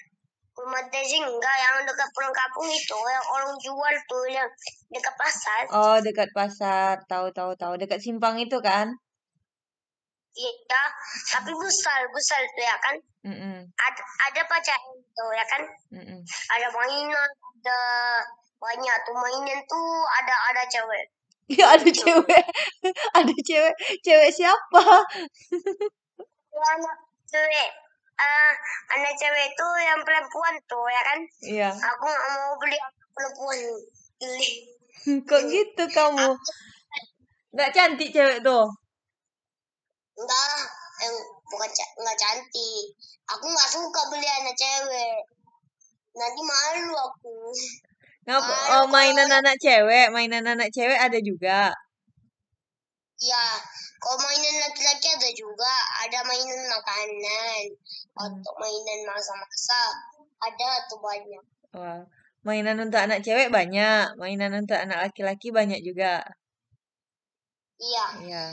rumah 0.56 0.84
Desi 0.92 1.20
enggak. 1.20 1.56
Yang 1.63 1.88
dekat 1.88 2.08
pulang 2.12 2.36
kampung 2.36 2.68
itu. 2.68 2.96
Yang 2.96 3.25
orang 3.32 3.54
jual 3.63 3.96
tuh. 4.08 4.25
Yang 4.28 4.48
dekat 4.92 5.16
pasar. 5.16 5.62
Oh, 5.72 5.98
dekat 6.04 6.30
pasar. 6.36 7.00
Tahu 7.08 7.32
tahu 7.32 7.56
tahu. 7.56 7.80
Dekat 7.80 8.04
simpang 8.04 8.36
itu 8.36 8.60
kan? 8.60 8.92
Iya. 10.36 10.84
Tapi 11.40 11.52
besar. 11.56 12.04
Besar 12.12 12.44
tuh 12.44 12.63
ya 12.68 12.75
kan. 12.84 12.96
Mm-mm. 13.24 13.63
Ada, 13.80 14.02
ada 14.28 14.42
pacar 14.52 14.75
itu 14.92 15.25
ya 15.32 15.46
kan. 15.48 15.62
Mm-mm. 15.96 16.20
ada 16.52 16.68
mainan 16.75 17.30
ada 17.63 17.80
banyak 18.60 18.96
tuh 19.08 19.16
mainan 19.16 19.60
tuh 19.63 19.88
ada 20.20 20.36
ada 20.52 20.63
cewek 20.68 21.08
Ya 21.52 21.66
ada 21.76 21.90
cewek. 21.90 22.46
ada 23.14 23.34
cewek. 23.44 23.76
Cewek 24.00 24.30
siapa? 24.32 24.84
Tuh 26.54 26.64
anak 26.78 26.96
cewek 27.28 27.70
eh 28.14 28.54
anak 28.94 29.14
cewek 29.18 29.44
itu 29.50 29.68
yang 29.82 29.98
perempuan 30.06 30.54
tuh 30.70 30.86
ya 30.86 31.02
kan 31.02 31.20
Iya. 31.42 31.70
aku 31.74 32.06
nggak 32.06 32.24
mau 32.30 32.54
beli 32.62 32.78
anak 32.78 33.08
perempuan 33.10 33.58
beli 34.22 34.52
Kok 35.28 35.42
gitu 35.50 35.84
kamu? 35.90 36.30
Nggak 37.58 37.72
cantik 37.74 38.14
cewek 38.14 38.40
tuh. 38.46 38.70
enggak 40.14 40.62
yang 41.02 41.16
bukan 41.50 41.70
nggak 41.74 42.18
cantik 42.22 42.86
aku 43.26 43.46
nggak 43.50 43.72
suka 43.74 44.02
beli 44.14 44.30
anak 44.30 44.54
cewek 44.54 45.20
nanti 46.14 46.42
malu 46.46 46.94
aku 46.94 47.34
Ngapa? 48.24 48.48
Malu 48.48 48.72
Oh, 48.80 48.86
mainan 48.88 49.27
kalau- 49.27 49.39
anak 49.44 49.56
cewek. 49.60 50.08
Mainan 50.15 50.46
anak 50.48 50.70
cewek 50.72 51.00
ada 51.00 51.20
juga. 51.20 51.74
ya 53.24 53.39
kalau 54.03 54.20
mainan 54.20 54.68
laki-laki 54.68 55.08
ada 55.15 55.30
juga 55.32 55.72
ada 56.03 56.20
mainan 56.27 56.60
makanan 56.68 57.63
atau 58.20 58.53
mainan 58.60 59.00
masa-masa 59.08 59.80
ada 60.44 60.84
tuh 60.92 61.00
banyak 61.00 61.39
Wah. 61.72 62.03
Mainan 62.44 62.75
untuk 62.84 63.00
anak 63.00 63.24
cewek 63.24 63.48
banyak. 63.48 64.20
Mainan 64.20 64.51
untuk 64.51 64.75
anak 64.75 65.08
laki-laki 65.08 65.56
banyak 65.56 65.80
juga. 65.88 66.20
iya 67.80 68.06
Iya. 68.27 68.44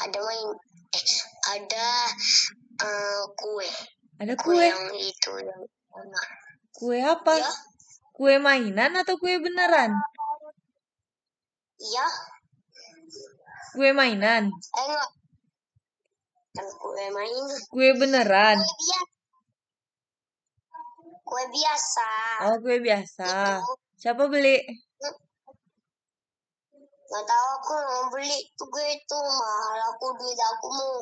ada 0.00 0.18
main 0.24 0.48
eh, 0.96 1.04
ada 1.52 1.88
eh, 2.80 3.22
kue 3.36 3.68
Ada 4.16 4.32
kue 4.40 4.56
kue. 4.56 4.64
yang 4.64 4.84
itu 4.96 5.32
yang 5.44 5.60
warna 5.92 6.20
Kue 6.72 6.98
apa? 7.04 7.36
ya 7.36 7.52
Kue 8.18 8.34
mainan 8.42 8.92
atau 8.98 9.14
kue 9.16 9.38
beneran? 9.38 9.94
iya 11.78 12.06
Kue 13.70 13.94
mainan. 13.94 14.50
eh 14.50 14.82
enggak 14.82 15.10
yang 16.58 16.70
kue 16.74 17.04
main 17.14 17.36
Kue 17.70 17.88
beneran. 17.94 18.58
kue 18.58 18.74
biasa 18.74 19.18
kue 21.22 21.44
biasa 21.54 22.08
Oh, 22.50 22.56
kue 22.58 22.76
biasa. 22.82 23.28
Itu. 23.62 23.72
Siapa 23.98 24.26
beli? 24.26 24.58
nggak 27.08 27.24
tahu 27.24 27.48
aku 27.56 27.72
mau 27.88 28.04
beli 28.12 28.36
tuh 28.52 28.68
gue 28.68 28.84
itu 28.92 29.16
mahal 29.16 29.80
aku 29.88 30.12
duit 30.12 30.36
aku 30.44 30.66
mau 30.68 30.92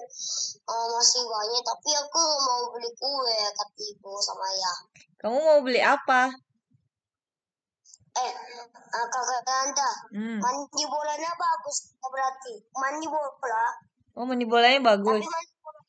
eh, 0.70 0.86
masih 0.94 1.22
banyak 1.26 1.62
tapi 1.66 1.90
aku 1.98 2.20
mau 2.46 2.62
beli 2.70 2.90
kue 2.94 3.34
kata 3.50 3.82
ibu 3.82 4.12
sama 4.22 4.46
ya 4.54 4.72
Kamu 5.18 5.34
mau 5.34 5.58
beli 5.66 5.82
apa? 5.82 6.30
Eh 8.16 8.32
eh, 8.32 9.06
kakak 9.12 9.44
anda 9.44 9.90
Hmm. 10.12 10.38
mandi 10.40 10.82
bolanya 10.88 11.30
bagus 11.36 11.92
berarti 12.00 12.54
mandi 12.76 13.06
bola 13.10 13.66
Oh, 14.16 14.24
mani 14.24 14.48
bolanya 14.48 14.80
tapi 14.80 14.88
bagus. 14.96 15.24
mandi 15.28 15.54
bola 15.60 15.80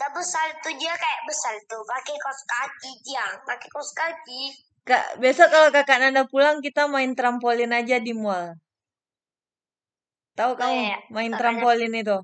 Udah 0.00 0.10
besar 0.16 0.48
tuh 0.64 0.74
dia 0.80 0.96
kayak 0.96 1.22
besar 1.28 1.54
tuh. 1.68 1.84
Pakai 1.84 2.16
kaos 2.16 2.40
kaki 2.48 2.90
dia. 3.04 3.20
Pakai 3.44 3.68
kaos 3.68 3.92
kaki. 3.92 4.42
Kak, 4.88 5.20
besok 5.20 5.52
kalau 5.52 5.68
kakak 5.68 6.00
Nanda 6.00 6.24
pulang 6.24 6.64
kita 6.64 6.88
main 6.88 7.12
trampolin 7.12 7.68
aja 7.68 8.00
di 8.00 8.16
mall. 8.16 8.56
Tahu 10.40 10.56
kamu 10.56 10.72
Boleh. 10.72 10.96
main 11.12 11.32
trampolin 11.36 11.92
itu? 11.92 12.16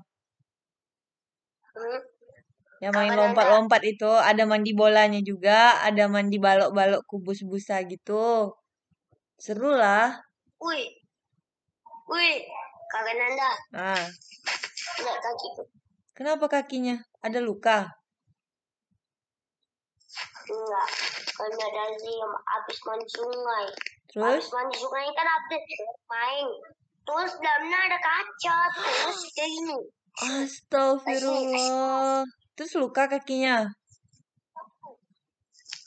Hmm. 1.77 2.16
Yang 2.77 2.93
main 2.93 3.13
lompat-lompat 3.17 3.81
itu, 3.89 4.09
ada 4.09 4.45
mandi 4.45 4.77
bolanya 4.77 5.17
juga, 5.25 5.81
ada 5.81 6.05
mandi 6.05 6.37
balok-balok 6.37 7.01
kubus 7.09 7.41
busa 7.41 7.81
gitu. 7.89 8.53
Seru 9.37 9.73
lah. 9.73 10.13
Wih. 10.61 10.85
Wih. 12.09 12.37
Kakak 12.87 13.15
Nanda. 13.19 13.51
Ah, 13.75 14.05
Lihat 14.97 15.19
kakiku. 15.19 15.63
kenapa 16.15 16.47
kakinya? 16.47 16.95
Ada 17.19 17.43
luka? 17.43 17.91
Enggak. 20.47 20.87
Karena 21.35 21.65
dari 21.67 22.15
habis 22.23 22.79
mandi 22.87 23.07
sungai. 23.11 23.67
Terus? 24.07 24.39
Habis 24.39 24.47
mandi 24.55 24.75
sungai 24.79 25.03
kan 25.13 25.27
habis 25.27 25.63
main. 26.07 26.47
Terus 27.03 27.31
dalamnya 27.43 27.79
ada 27.91 27.99
kaca. 27.99 28.57
Terus 28.73 29.19
kayak 29.35 29.51
gini. 29.51 29.77
Astagfirullah. 30.17 32.25
Terus 32.57 32.73
luka 32.81 33.05
kakinya? 33.05 33.69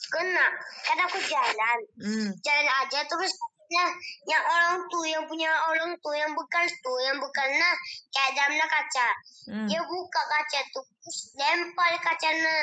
Kena. 0.07 0.47
Kan 0.87 0.97
aku 1.03 1.19
jalan. 1.27 1.79
Hmm. 1.99 2.31
Jalan 2.39 2.67
aja 2.79 2.99
terus 3.03 3.31
kakinya 3.35 3.85
yang 4.23 4.43
orang 4.47 4.79
tuh 4.87 5.03
yang 5.03 5.23
punya 5.27 5.51
orang 5.67 5.91
tuh 5.99 6.15
yang 6.15 6.31
bekas 6.31 6.71
tuh 6.79 6.97
yang 7.03 7.19
bekalnya 7.19 7.69
kayak 8.15 8.31
dalamnya 8.39 8.67
kaca. 8.71 9.09
Hmm. 9.51 9.67
Dia 9.67 9.83
buka 9.83 10.21
kaca 10.31 10.59
tuh 10.71 10.85
terus 11.03 11.19
lempar 11.35 11.91
kacanya. 11.99 12.55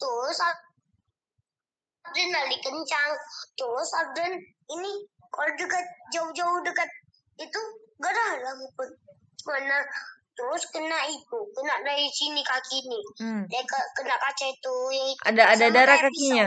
Terus 0.00 0.38
Abdin 0.40 2.32
lari 2.32 2.56
kencang. 2.64 3.10
Terus 3.52 3.90
Abdin 4.00 4.32
ini 4.72 4.92
kalau 5.28 5.52
dekat 5.60 5.84
jauh-jauh 6.08 6.64
dekat 6.64 6.88
itu 7.36 7.60
gak 8.00 8.12
ada 8.16 8.40
lampu 8.40 8.84
mana 9.44 9.78
terus 10.36 10.62
kena 10.68 11.00
itu 11.08 11.38
kena 11.56 11.74
dari 11.80 12.04
sini 12.12 12.44
kaki 12.44 12.84
ini 12.84 13.00
Hmm. 13.18 13.42
dia 13.48 13.64
ke- 13.64 13.88
kena 13.96 14.16
kaca 14.20 14.46
itu 14.46 14.74
yang 14.92 15.08
itu. 15.08 15.22
Ada 15.24 15.42
ada 15.56 15.66
darah 15.72 15.98
kakinya? 15.98 16.46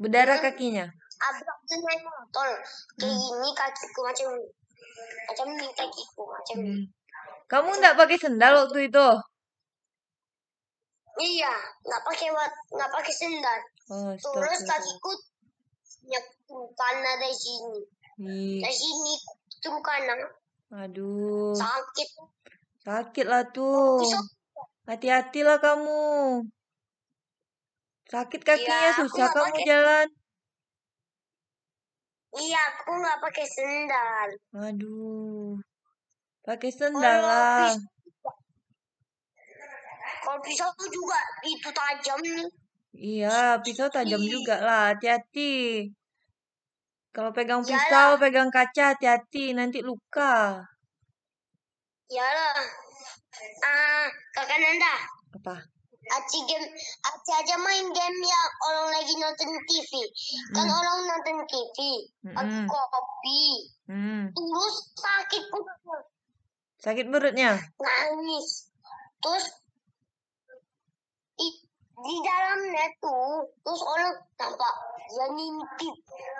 Berdarah 0.00 0.36
Hmm. 0.40 0.46
kakinya? 0.48 0.86
Abang 1.20 1.60
tuh 1.68 1.78
naik 1.84 2.00
motor 2.00 2.48
kayak 2.96 3.12
Hmm. 3.12 3.20
gini 3.20 3.48
kakiku 3.52 4.00
macam 4.00 4.26
ini 4.32 4.48
macam 5.28 5.46
ini 5.52 5.68
kakiku 5.76 6.22
macam 6.24 6.56
ini 6.58 6.72
Hmm. 6.72 6.84
Kamu 7.44 7.70
nggak 7.76 7.96
pakai 7.98 8.16
sendal 8.16 8.52
waktu 8.56 8.88
itu? 8.88 9.08
iya 11.20 11.52
nggak 11.84 12.02
pakai 12.08 12.32
nggak 12.72 12.90
pakai 12.90 13.12
sendal 13.12 13.60
Oh, 13.90 14.14
terus 14.16 14.60
kakiku 14.64 15.10
kanan 16.72 17.16
dari 17.20 17.36
sini 17.36 17.76
Ih, 18.24 18.62
dari 18.64 18.72
sini 18.72 19.14
tuh 19.60 19.76
kanan 19.84 20.16
aduh, 20.70 21.54
sakit 21.58 22.08
sakit 22.86 23.26
lah 23.26 23.44
tuh. 23.50 24.00
Pisau. 24.00 24.22
Hati-hatilah 24.86 25.58
kamu. 25.62 26.42
Sakit 28.10 28.42
kakinya, 28.42 28.90
aku 28.90 29.06
susah 29.06 29.28
kamu 29.30 29.54
pakai. 29.54 29.66
jalan. 29.70 30.06
iya 32.38 32.62
aku 32.62 32.94
nggak 32.94 33.18
pakai 33.26 33.46
sendal 33.46 34.28
Aduh, 34.54 35.58
pakai 36.46 36.70
sendal 36.70 37.18
lah. 37.26 37.74
kalau 40.22 40.38
pisau 40.38 40.70
tuh 40.78 40.86
juga 40.94 41.18
itu 41.42 41.68
tajam 41.74 42.18
nih 42.22 42.46
Iya, 42.90 43.62
pisau 43.62 43.86
tajam 43.86 44.18
juga 44.18 44.58
lah. 44.58 44.90
Hati-hati. 44.94 45.86
Kalau 47.10 47.34
pegang 47.34 47.62
Iyalah. 47.62 47.74
pisau, 47.74 48.10
pegang 48.22 48.50
kaca, 48.54 48.94
hati-hati. 48.94 49.50
Nanti 49.50 49.82
luka. 49.82 50.62
Iyalah. 52.06 52.54
Ah, 53.62 54.06
kakak 54.32 54.58
Nanda. 54.58 54.94
Apa? 55.34 55.54
Aci 56.10 56.38
game, 56.42 56.66
Aci 57.06 57.30
aja 57.30 57.54
main 57.60 57.86
game 57.86 58.18
yang 58.18 58.48
orang 58.66 58.88
lagi 58.98 59.14
nonton 59.14 59.50
TV. 59.62 59.92
Kan 60.50 60.66
Hmm. 60.66 60.74
orang 60.74 60.98
nonton 61.06 61.36
TV, 61.46 61.76
aku 62.34 62.50
Mm-mm. 62.50 62.66
kopi, 62.66 63.42
Hmm. 63.86 64.24
terus 64.34 64.74
sakit 64.98 65.42
perutnya, 65.46 65.98
Sakit 66.82 67.06
perutnya? 67.06 67.50
nangis. 67.78 68.66
Terus 69.20 69.44
di 72.00 72.16
dalamnya 72.24 72.86
tuh, 73.00 73.44
terus 73.60 73.82
orang 73.84 74.12
nampak 74.40 74.74
dia 75.10 75.26
ngintip. 75.28 75.94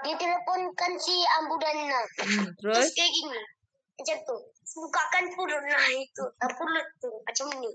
Dia 0.07 0.15
teleponkan 0.17 0.93
si 0.97 1.21
ambulannya. 1.41 2.01
Hmm. 2.23 2.49
Terus 2.57 2.77
Terus? 2.81 2.91
kayak 2.97 3.13
gini, 3.13 3.41
macam 4.01 4.19
tuh, 4.25 4.41
bukakan 4.81 5.25
perut 5.37 5.63
nah 5.67 5.87
itu, 5.93 6.25
nah, 6.25 6.51
perut 6.57 6.89
tuh 7.03 7.17
macam 7.21 7.47
ini. 7.61 7.73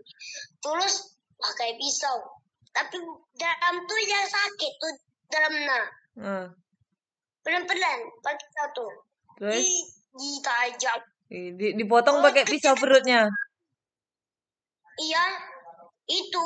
Terus 0.57 0.93
pakai 1.35 1.77
pisau, 1.77 2.17
tapi 2.71 2.97
dalam 3.37 3.75
tuh 3.85 3.99
yang 4.01 4.25
sakit 4.25 4.71
tuh 4.81 4.91
dalamnya. 5.29 5.79
Ah, 6.15 6.47
Pelan-pelan 7.45 7.99
pakai 8.25 8.37
pisau 8.41 8.67
tuh. 8.73 8.91
terus? 9.37 9.61
Di, 10.15 10.29
tajam. 10.41 10.99
Di- 11.29 11.75
dipotong 11.75 12.23
pakai 12.23 12.47
pisau 12.47 12.73
perutnya. 12.73 13.27
Iya, 14.95 15.25
itu 16.07 16.45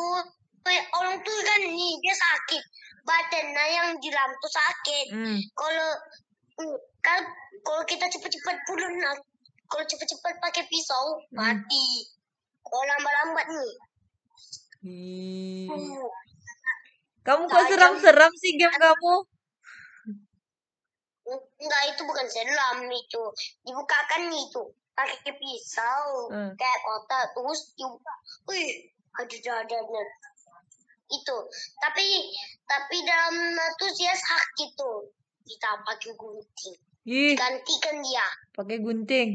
kayak 0.69 0.85
orang 0.93 1.17
tuh 1.25 1.33
kan 1.41 1.59
nih 1.65 1.93
dia 2.05 2.13
sakit. 2.13 2.63
Badannya 3.01 3.65
yang 3.73 3.89
di 3.97 4.07
dalam 4.13 4.31
tuh 4.37 4.51
sakit. 4.53 5.05
Hmm. 5.09 5.39
Kalau 5.57 5.89
hmm, 6.61 6.77
kan 7.01 7.25
kalau 7.65 7.81
kita 7.89 8.05
cepet-cepet 8.05 8.55
pulang 8.69 8.93
nah, 9.01 9.17
kalau 9.65 9.85
cepet-cepet 9.89 10.33
pakai 10.37 10.63
pisau 10.69 11.17
Hmm. 11.33 11.41
mati. 11.41 12.05
Kalau 12.61 12.85
lambat-lambat 12.85 13.45
nih. 13.49 13.73
Ih. 14.79 15.67
hmm, 15.67 16.05
Kamu 17.25 17.43
kok 17.49 17.65
seram-seram 17.67 18.31
sih 18.37 18.55
game 18.55 18.77
kamu? 18.77 19.15
Enggak 21.59 21.83
itu 21.93 22.01
bukan 22.05 22.25
selam 22.29 22.77
itu. 22.89 23.23
Dibukakan 23.65 24.33
itu 24.33 24.63
pakai 24.93 25.33
pisau 25.33 26.29
Hmm. 26.29 26.51
kayak 26.57 26.79
kotak 26.85 27.25
terus 27.33 27.73
dibuka. 27.73 28.13
Wih, 28.49 28.91
ada 29.17 29.35
dadanya. 29.37 30.01
Itu. 31.09 31.37
Tapi 31.77 32.05
tapi 32.63 32.97
dalam 33.01 33.35
tuh 33.75 33.91
dia 33.93 34.13
sakit 34.13 34.69
tuh. 34.73 35.09
Kita 35.41 35.81
pakai 35.81 36.13
gunting. 36.13 36.77
Ih, 37.09 37.33
Gantikan 37.33 37.97
dia. 38.05 38.25
pakai 38.53 38.77
gunting. 38.77 39.29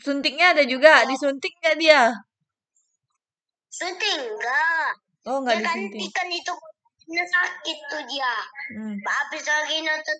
Suntiknya 0.00 0.56
ada 0.56 0.64
juga, 0.64 1.04
disuntik 1.04 1.52
nggak 1.60 1.76
dia? 1.76 2.08
Suntik 3.68 4.08
enggak. 4.16 4.90
Oh, 5.28 5.44
nggak 5.44 5.60
Dia 5.60 5.64
disuntik. 5.68 6.00
gantikan 6.00 6.28
itu 6.32 6.52
Nah, 7.10 7.26
sakit 7.26 7.78
tuh 7.90 8.02
dia. 8.06 8.34
Hmm. 8.70 8.94
Habis 9.02 9.42
lagi 9.42 9.82
nonton 9.82 10.18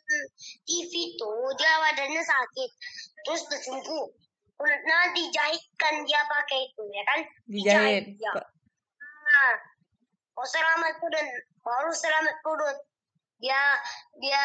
TV 0.66 0.93
tuh, 1.14 1.55
dia 1.55 1.71
badannya 1.79 2.19
sakit. 2.19 2.71
Terus 3.23 3.47
tersembuh. 3.47 4.11
Kulitnya 4.59 4.99
dijahitkan 5.14 6.03
dia 6.03 6.19
pakai 6.27 6.66
itu, 6.66 6.83
ya 6.90 7.03
kan? 7.07 7.21
Dijahit. 7.47 8.05
dia. 8.19 8.33
Pa- 8.35 8.51
Nah, 9.01 9.55
selamat 10.44 10.92
perut, 11.00 11.29
baru 11.64 11.90
selamat 11.92 12.37
perut. 12.44 12.79
Dia 13.40 13.61
dia 14.20 14.44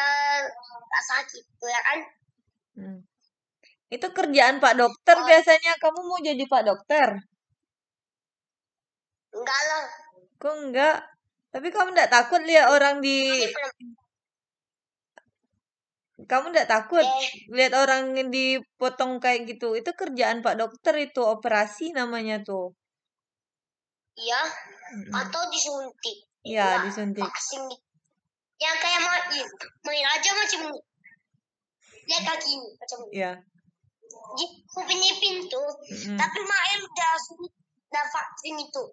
tak 0.88 1.02
sakit 1.04 1.44
tuh, 1.60 1.68
ya 1.68 1.80
kan? 1.84 1.98
Hmm. 2.76 2.98
Itu 3.92 4.10
kerjaan 4.10 4.58
Pak 4.58 4.74
Dokter 4.76 5.16
Oh. 5.20 5.26
biasanya. 5.28 5.72
Kamu 5.78 6.00
mau 6.04 6.18
jadi 6.18 6.44
Pak 6.48 6.62
Dokter? 6.66 7.08
Enggak 9.36 9.60
lah. 9.68 9.84
Kok 10.40 10.54
enggak? 10.64 10.96
Tapi 11.52 11.68
kamu 11.72 11.88
enggak 11.92 12.12
takut 12.12 12.40
lihat 12.44 12.66
orang 12.72 13.00
di... 13.04 13.46
Kamu 16.16 16.50
enggak 16.50 16.68
takut 16.72 17.04
Eh, 17.04 17.30
lihat 17.52 17.76
orang 17.76 18.16
dipotong 18.32 19.20
kayak 19.20 19.44
gitu? 19.54 19.76
Itu 19.76 19.92
kerjaan 19.92 20.40
Pak 20.40 20.56
Dokter 20.56 20.96
itu. 20.98 21.20
Operasi 21.20 21.92
namanya 21.92 22.40
tuh. 22.42 22.72
Iya. 24.16 24.40
Atau 25.12 25.42
disuntik. 25.52 26.16
Iya, 26.46 26.62
Enggak, 26.62 26.84
disuntik. 26.88 27.22
Vaksin. 27.26 27.62
Yang 28.56 28.76
kayak 28.80 29.00
main, 29.04 29.46
main 29.84 30.06
aja 30.16 30.30
macam 30.32 30.60
ini. 30.72 30.80
Lihat 32.06 32.22
kaki 32.24 32.48
ini, 32.54 32.68
macam 32.78 32.98
ini. 33.06 33.12
Iya. 33.18 33.32
Kupingnya 34.72 35.14
pintu, 35.18 35.62
Mm-mm. 35.90 36.16
tapi 36.16 36.40
Mael 36.44 36.80
udah 36.84 37.12
udah 37.90 38.04
vaksin 38.12 38.54
itu. 38.60 38.84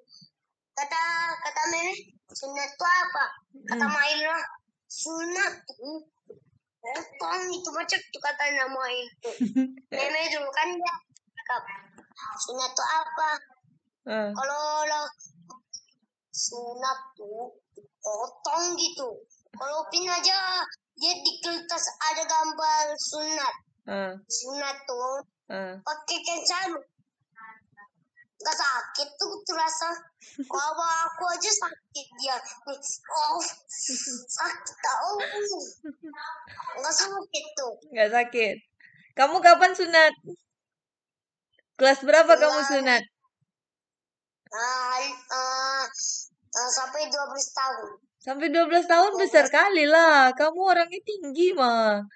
Kata 0.73 1.01
kata 1.37 1.61
Meme, 1.69 1.93
sunat 2.33 2.69
itu 2.73 2.85
apa? 2.87 3.25
Kata 3.69 3.85
Mm. 3.85 3.93
Mael 3.93 4.19
lah, 4.25 4.43
sunat 4.89 5.53
tuh. 5.69 6.09
Potong 6.83 7.47
itu 7.47 7.69
macam 7.71 7.99
itu 7.99 8.19
kata 8.19 8.43
nama 8.57 8.83
itu. 8.91 9.31
Meme 9.99 10.21
dulu 10.33 10.49
kan 10.51 10.67
dia 10.73 10.93
cakap, 11.37 11.63
sunat 12.43 12.71
itu 12.73 12.83
apa? 12.83 13.29
Ah, 14.03 14.29
kalau 14.35 14.65
lah 14.83 15.07
sunat 16.33 16.99
tuh 17.15 17.55
potong 18.03 18.75
gitu. 18.75 19.09
Kalau 19.53 19.85
Upin 19.87 20.09
aja 20.09 20.59
dia 20.99 21.13
di 21.23 21.33
kertas 21.39 21.85
ada 22.11 22.23
gambar 22.27 22.85
sunat. 22.99 23.55
Ah, 23.87 24.13
sunat 24.27 24.75
tuh 24.87 25.23
ah. 25.51 25.75
pakai 25.79 26.17
kain 26.23 26.43
sarung 26.43 26.85
nggak 28.43 28.59
sakit 28.59 29.09
tuh 29.15 29.33
terasa. 29.47 29.89
Kalau 30.43 30.83
aku 30.83 31.23
aja 31.31 31.51
sakit 31.63 32.07
dia. 32.19 32.35
Oh 33.07 33.39
sakit 33.39 34.75
tau. 34.83 35.15
Nggak 36.75 36.95
sakit 36.95 37.45
tuh. 37.55 37.73
Nggak 37.95 38.11
sakit. 38.11 38.55
Kamu 39.15 39.39
kapan 39.39 39.71
sunat? 39.71 40.13
Kelas 41.79 42.03
berapa 42.03 42.35
kamu 42.35 42.59
Kelas- 42.59 42.69
sunat? 42.69 43.03
Ah, 44.53 45.01
ah, 45.33 46.69
sampai 46.69 47.09
12 47.09 47.57
tahun 47.57 48.03
Sampai 48.23 48.47
12 48.55 48.87
tahun 48.87 49.19
besar 49.19 49.51
kali 49.51 49.83
lah. 49.83 50.31
Kamu 50.31 50.55
orangnya 50.63 50.95
tinggi 51.03 51.51
mah. 51.51 52.07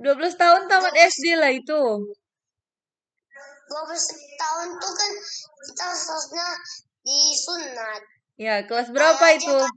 12 0.00 0.40
tahun 0.40 0.72
tamat 0.72 0.96
SD 0.96 1.36
lah 1.36 1.52
itu. 1.52 1.84
12 3.68 4.40
tahun 4.40 4.68
tuh 4.80 4.92
kan 4.96 5.12
kita 5.68 5.86
seharusnya 5.92 6.48
disunat 7.04 8.02
Ya, 8.40 8.64
kelas 8.64 8.88
berapa 8.88 9.20
Kayak 9.20 9.44
itu? 9.44 9.52
Kak. 9.52 9.76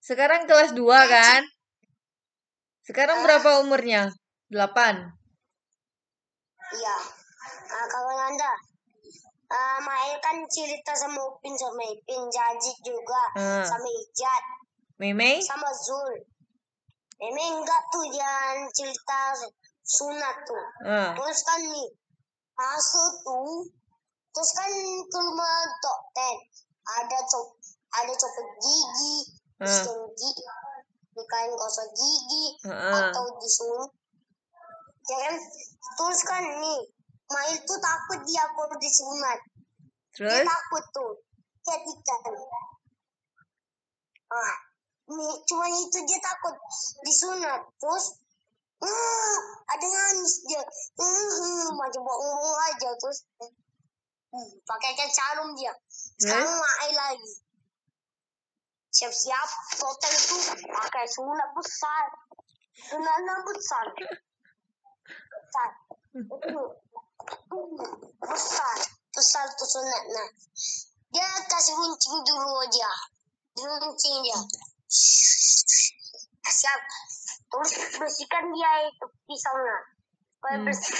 Sekarang 0.00 0.48
kelas 0.48 0.72
2 0.72 0.80
kan? 1.12 1.44
Sekarang 2.88 3.20
berapa 3.20 3.60
umurnya? 3.60 4.16
8. 4.48 5.12
iya 6.66 6.96
nah, 7.68 7.86
kalau 7.90 8.14
anda 8.14 8.52
ah 9.56 9.80
Mael 9.80 10.20
kan 10.20 10.36
cerita 10.46 10.92
sama 10.92 11.16
Upin 11.24 11.56
sama 11.56 11.80
Ipin 11.82 12.28
janji 12.28 12.72
juga 12.84 13.22
Ah. 13.32 13.64
sama 13.64 13.88
Ijat. 13.88 14.44
Meme? 15.00 15.40
sama 15.40 15.68
Zul. 15.72 16.12
Memang 17.16 17.64
enggak 17.64 17.82
tuh 17.88 18.04
yang 18.12 18.68
cerita 18.76 19.32
sunat 19.80 20.36
tuh. 20.44 20.64
Ah, 20.84 21.16
terus 21.16 21.40
kan 21.40 21.60
nih 21.64 21.88
masuk 22.52 23.12
tuh 23.24 23.64
terus 24.32 24.50
kan 24.52 24.68
ke 25.04 25.18
rumah 25.18 25.56
dokter. 25.80 26.34
Ada 26.86 27.18
cop 27.24 27.56
ada 27.96 28.12
copot 28.12 28.48
gigi 28.60 29.16
scan 29.56 29.96
gigi 30.12 30.44
nikahin 31.16 31.52
gosok 31.56 31.88
gigi 31.96 32.44
Ah. 32.68 33.08
atau 33.08 33.24
disunat 33.40 33.90
ya 35.06 35.16
kan? 35.24 35.34
Terus 35.96 36.20
kan 36.28 36.44
nih 36.44 36.80
Mail 37.26 37.56
tuh 37.66 37.78
takut 37.82 38.20
dia 38.22 38.44
kalau 38.54 38.76
disunat. 38.78 39.40
Dia 40.14 40.30
terus? 40.30 40.46
takut 40.46 40.84
tuh. 40.94 41.12
Ah 44.30 44.56
nih 45.06 45.34
cuma 45.46 45.66
itu 45.70 45.98
dia 46.06 46.18
takut 46.18 46.54
disunat. 47.06 47.62
Terus 47.78 48.06
hmm, 48.82 49.36
ada 49.70 49.86
nangis 49.86 50.34
dia. 50.46 50.62
Hmm, 50.98 51.70
macam 51.78 52.02
bohong 52.02 52.58
aja 52.70 52.90
terus. 52.98 53.18
Hmm, 54.34 54.50
pakai 54.66 54.90
kain 54.98 55.12
sarung 55.14 55.54
dia. 55.54 55.72
Sekarang 56.18 56.50
main 56.50 56.94
lagi. 56.94 57.32
Siap-siap 58.90 59.50
total 59.76 60.12
itu 60.14 60.36
pakai 60.72 61.04
sunat 61.06 61.50
besar. 61.54 62.04
Sunatnya 62.90 63.34
besar. 63.46 63.86
Besar. 65.36 65.70
itu 66.16 66.50
hmm, 66.56 66.85
besar 68.20 68.76
besar 69.14 69.46
tuh 69.56 69.68
sunatnya 69.68 70.24
dia 71.10 71.28
kasih 71.48 71.74
runcing 71.74 72.16
dulu 72.26 72.60
aja 72.66 72.90
runcing 73.64 74.16
dia. 74.20 74.40
Siap. 76.46 76.80
Terus 77.46 77.72
bersihkan 77.96 78.44
dia 78.52 78.70
itu 78.90 79.06
pisaunya 79.24 79.78
supaya 80.36 80.56
Hmm. 80.60 80.66
bersih. 80.68 80.98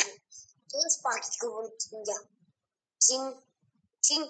Terus 0.66 0.94
pakai 1.04 1.32
ke 1.36 1.46
runcingnya 1.46 2.18
cing 2.96 3.24
cing. 4.00 4.24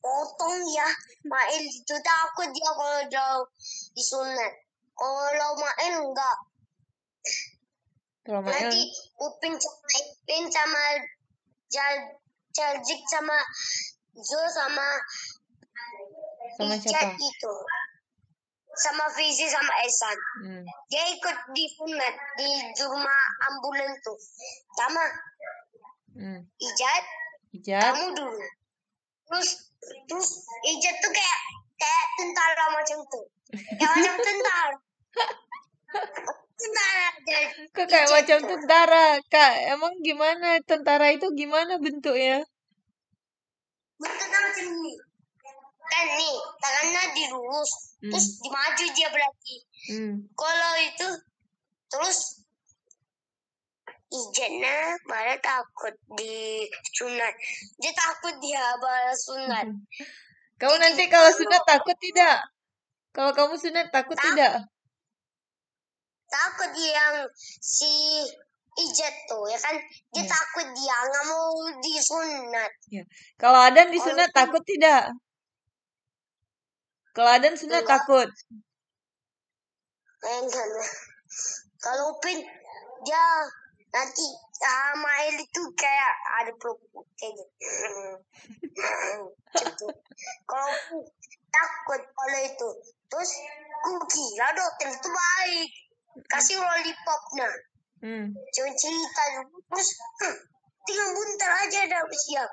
Potong 0.00 0.64
ya 0.72 0.88
Mail 1.28 1.60
itu 1.68 1.96
takut 2.00 2.48
dia 2.56 2.70
kalau 2.72 3.04
jauh 3.12 3.44
disunat 3.92 4.52
kalau 4.96 5.52
Mail 5.60 6.08
enggak 6.08 6.36
Mael, 8.38 8.70
nanti 8.70 8.82
Upin 9.18 9.54
sama 9.58 9.88
Ipin 9.98 10.44
sama 10.46 10.82
Jal 11.66 11.94
Jaljik 12.54 13.02
sama 13.10 13.36
Zul 14.14 14.46
sama 14.54 14.86
Sama 16.54 16.74
siapa? 16.78 17.18
itu 17.18 17.54
sama 18.80 19.04
Fizi 19.12 19.44
sama 19.50 19.72
Esan 19.84 20.18
hmm. 20.46 20.64
dia 20.88 21.04
ikut 21.12 21.36
di 21.52 21.64
sunat 21.74 22.14
di 22.38 22.48
rumah 22.86 23.20
ambulan 23.52 23.92
tuh. 24.00 24.16
Sama. 24.78 25.04
Hmm. 26.16 26.40
Ijat 26.56 27.04
Ijat, 27.60 27.82
kamu 27.92 28.14
dulu. 28.14 28.40
Terus 29.28 29.50
terus 30.06 30.28
Ijat 30.64 30.96
tuh 31.02 31.12
kayak 31.12 31.40
kayak 31.76 32.06
tentara 32.16 32.64
macam 32.72 32.98
tuh. 33.10 33.26
Kayak 33.52 33.92
macam 33.98 34.14
tentara 34.22 34.76
kok 37.70 37.86
kayak 37.86 38.08
macam 38.08 38.38
tentara, 38.44 39.06
Kak. 39.26 39.54
Emang 39.70 39.92
gimana 40.00 40.58
tentara 40.64 41.12
itu 41.12 41.26
gimana 41.32 41.76
bentuknya? 41.76 42.42
bentuknya 43.96 44.38
macam 44.40 44.64
ini 44.64 44.92
kan 45.90 46.06
nih 46.06 46.36
tangannya 46.56 47.02
dilurus 47.12 47.72
Hmm. 48.00 48.08
terus 48.08 48.26
dimaju 48.40 48.84
dia 48.96 49.08
berarti 49.10 49.56
Hmm. 49.92 50.14
kalau 50.32 50.72
itu 50.80 51.08
terus 51.86 52.40
Ijatnya 54.10 54.98
malah 55.06 55.38
takut 55.38 55.94
di 56.16 56.66
sunat 56.96 57.34
dia 57.76 57.92
takut 57.92 58.34
dia 58.40 58.58
balas 58.80 59.20
sunat 59.22 59.66
Kamu 60.56 60.76
nanti 60.76 61.06
kalau 61.06 61.30
sunat 61.30 61.62
takut 61.62 61.94
tidak? 61.96 62.42
Kalau 63.12 63.30
kamu 63.30 63.54
sunat 63.54 63.86
takut 63.88 64.18
Tak- 64.18 64.24
tidak? 64.26 64.52
Takut 66.30 66.70
yang 66.72 67.26
si 67.60 68.24
Ijat 68.70 69.14
tuh 69.26 69.50
ya 69.50 69.58
kan 69.58 69.74
dia 70.14 70.22
Ya. 70.22 70.24
takut 70.24 70.66
dia 70.72 70.94
nggak 70.96 71.24
mau 71.26 71.50
disunat 71.82 72.72
Kalau 73.36 73.60
Adan 73.60 73.90
disunat 73.90 74.30
Kalau- 74.30 74.46
takut 74.46 74.62
tidak? 74.64 75.10
Kalau 77.10 77.30
Adan 77.34 77.58
sunat 77.58 77.82
Enggak. 77.82 78.06
takut. 78.06 78.30
Enggak 80.22 80.66
kalau 81.80 82.14
Upin 82.14 82.38
dia 83.02 83.24
nanti 83.90 84.26
sama 84.54 85.10
El 85.26 85.40
itu 85.40 85.62
kayak 85.74 86.12
ada 86.38 86.52
peluk 86.54 86.78
kayak 87.18 87.34
gitu 87.34 87.66
kalau 90.46 90.70
takut 91.50 92.00
kalau 92.04 92.40
itu 92.44 92.68
terus 93.08 93.30
ku 93.82 93.92
kira 94.06 94.48
dokter 94.54 94.88
itu 94.92 95.08
baik 95.08 95.70
kasih 96.26 96.56
lollipopnya. 96.58 97.50
Hmm. 98.00 98.32
cuma 98.32 98.70
cerita 98.80 99.22
terus 99.44 99.90
"Hah, 100.24 100.36
tinggal 100.88 101.12
bentar 101.12 101.52
aja 101.52 101.84
udah 101.84 102.00
siap 102.08 102.48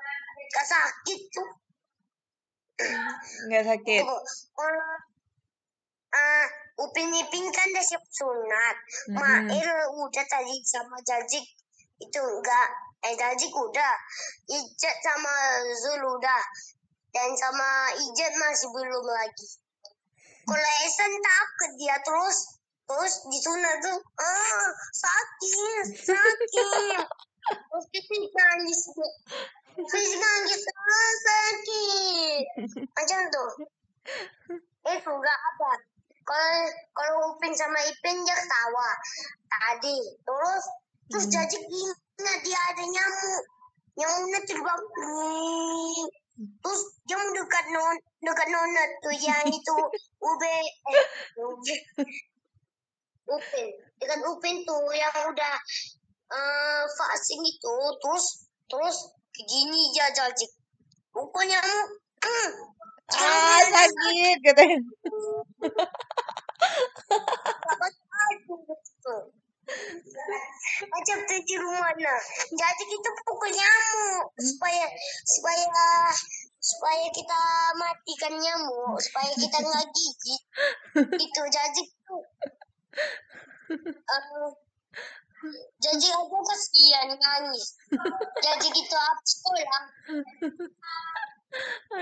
gak 0.52 0.66
sakit 0.68 1.20
tuh. 1.32 1.48
Nggak 3.48 3.64
sakit. 3.64 4.02
Kalau 4.04 4.92
ah 6.14 6.46
Upin 6.78 7.10
Ipin 7.10 7.50
kan 7.50 7.66
udah 7.74 7.84
siap 7.84 8.04
sunat. 8.06 8.76
Mhm. 9.10 9.50
Mail 9.50 9.70
udah 9.98 10.24
tadi 10.30 10.56
sama 10.62 10.94
Jajik. 11.02 11.42
Itu 11.98 12.20
enggak. 12.22 12.68
Eh 13.02 13.18
Jajik 13.18 13.50
udah. 13.50 13.94
Ijat 14.46 14.96
sama 15.02 15.34
Zul 15.74 16.02
udah. 16.06 16.42
Dan 17.10 17.34
sama 17.34 17.90
Ijat 17.98 18.32
masih 18.38 18.70
belum 18.70 19.06
lagi. 19.10 19.48
Kalau 20.46 20.70
Esen 20.86 21.12
takut 21.18 21.70
dia 21.76 21.96
terus 22.00 22.57
terus 22.88 23.14
disunat 23.28 23.76
tuh 23.84 23.98
ah 24.16 24.68
sakit 24.96 25.86
sakit. 26.08 27.04
Terus 27.48 27.86
Ipin 27.96 28.22
nangis. 28.28 28.80
Terus 29.72 30.12
nangis. 30.20 30.62
Ah 30.68 31.12
sakit. 31.24 32.42
Macam 32.92 33.20
tuh 33.32 33.50
itu 34.88 35.10
enggak 35.12 35.38
apa 35.52 35.70
kalau 36.24 36.56
kalau 36.92 37.14
Upin 37.32 37.52
sama 37.56 37.76
Ipin 37.88 38.24
dia 38.24 38.36
ketawa 38.36 38.88
tadi. 39.48 39.98
Terus 40.24 40.64
terus 41.08 41.24
Hmm. 41.28 41.32
jadi 41.40 41.58
ingat 41.60 42.38
dia 42.44 42.60
ada 42.72 42.84
nyamuk. 42.84 43.44
Nyamuknya 43.96 44.40
terbang 44.44 44.82
terus 46.38 46.80
dia 47.02 47.18
mendekat 47.18 47.66
non 47.74 47.96
dekat 48.22 48.48
nona 48.52 48.84
tuh 49.02 49.14
yang 49.16 49.48
itu 49.50 49.76
ube. 50.28 50.56
Eh 50.92 51.04
ube 51.42 51.74
Upin 53.28 53.68
dekat 54.00 54.20
Upin 54.24 54.64
tuh 54.64 54.88
yang 54.96 55.12
udah 55.28 55.56
eh 56.28 56.82
vaksin 56.88 57.40
itu 57.44 57.76
terus 58.00 58.24
terus 58.68 58.96
Begini 59.38 59.94
dia 59.94 60.10
Jajik. 60.10 60.50
Pokoknya. 61.14 61.62
Hmm. 61.62 62.50
Ah, 63.14 63.62
sakit 63.70 64.38
katanya. 64.42 64.82
Macam 70.90 71.16
tu 71.22 71.36
di 71.46 71.54
rumah 71.54 71.92
nah. 72.02 72.20
Jadi 72.50 72.82
kita 72.82 73.10
pukul 73.22 73.50
nyamuk 73.54 74.26
supaya 74.42 74.84
supaya 75.22 75.70
supaya 76.58 77.06
kita 77.14 77.40
matikan 77.78 78.34
nyamuk, 78.42 78.98
supaya 78.98 79.30
kita 79.38 79.58
nggak 79.62 79.86
gigit. 79.94 80.42
Itu 81.30 81.42
jadi. 81.46 81.82
Uh, 83.68 84.50
jadi 85.78 86.06
aja 86.18 86.38
kasihan 86.42 87.14
nangis. 87.14 87.78
Jadi 88.42 88.66
gitu 88.74 88.96
apa 88.96 89.22
sekolah. 89.22 89.82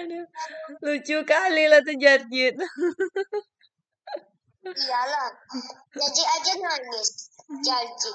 Aduh, 0.00 0.26
lucu 0.82 1.16
kali 1.28 1.64
lah 1.68 1.85
tuh 1.85 1.96
Jarjit. 2.00 2.56
Iyalah. 4.66 5.28
Jadi 5.94 6.22
aja 6.24 6.52
nangis. 6.59 7.11
Jadi. 7.61 8.12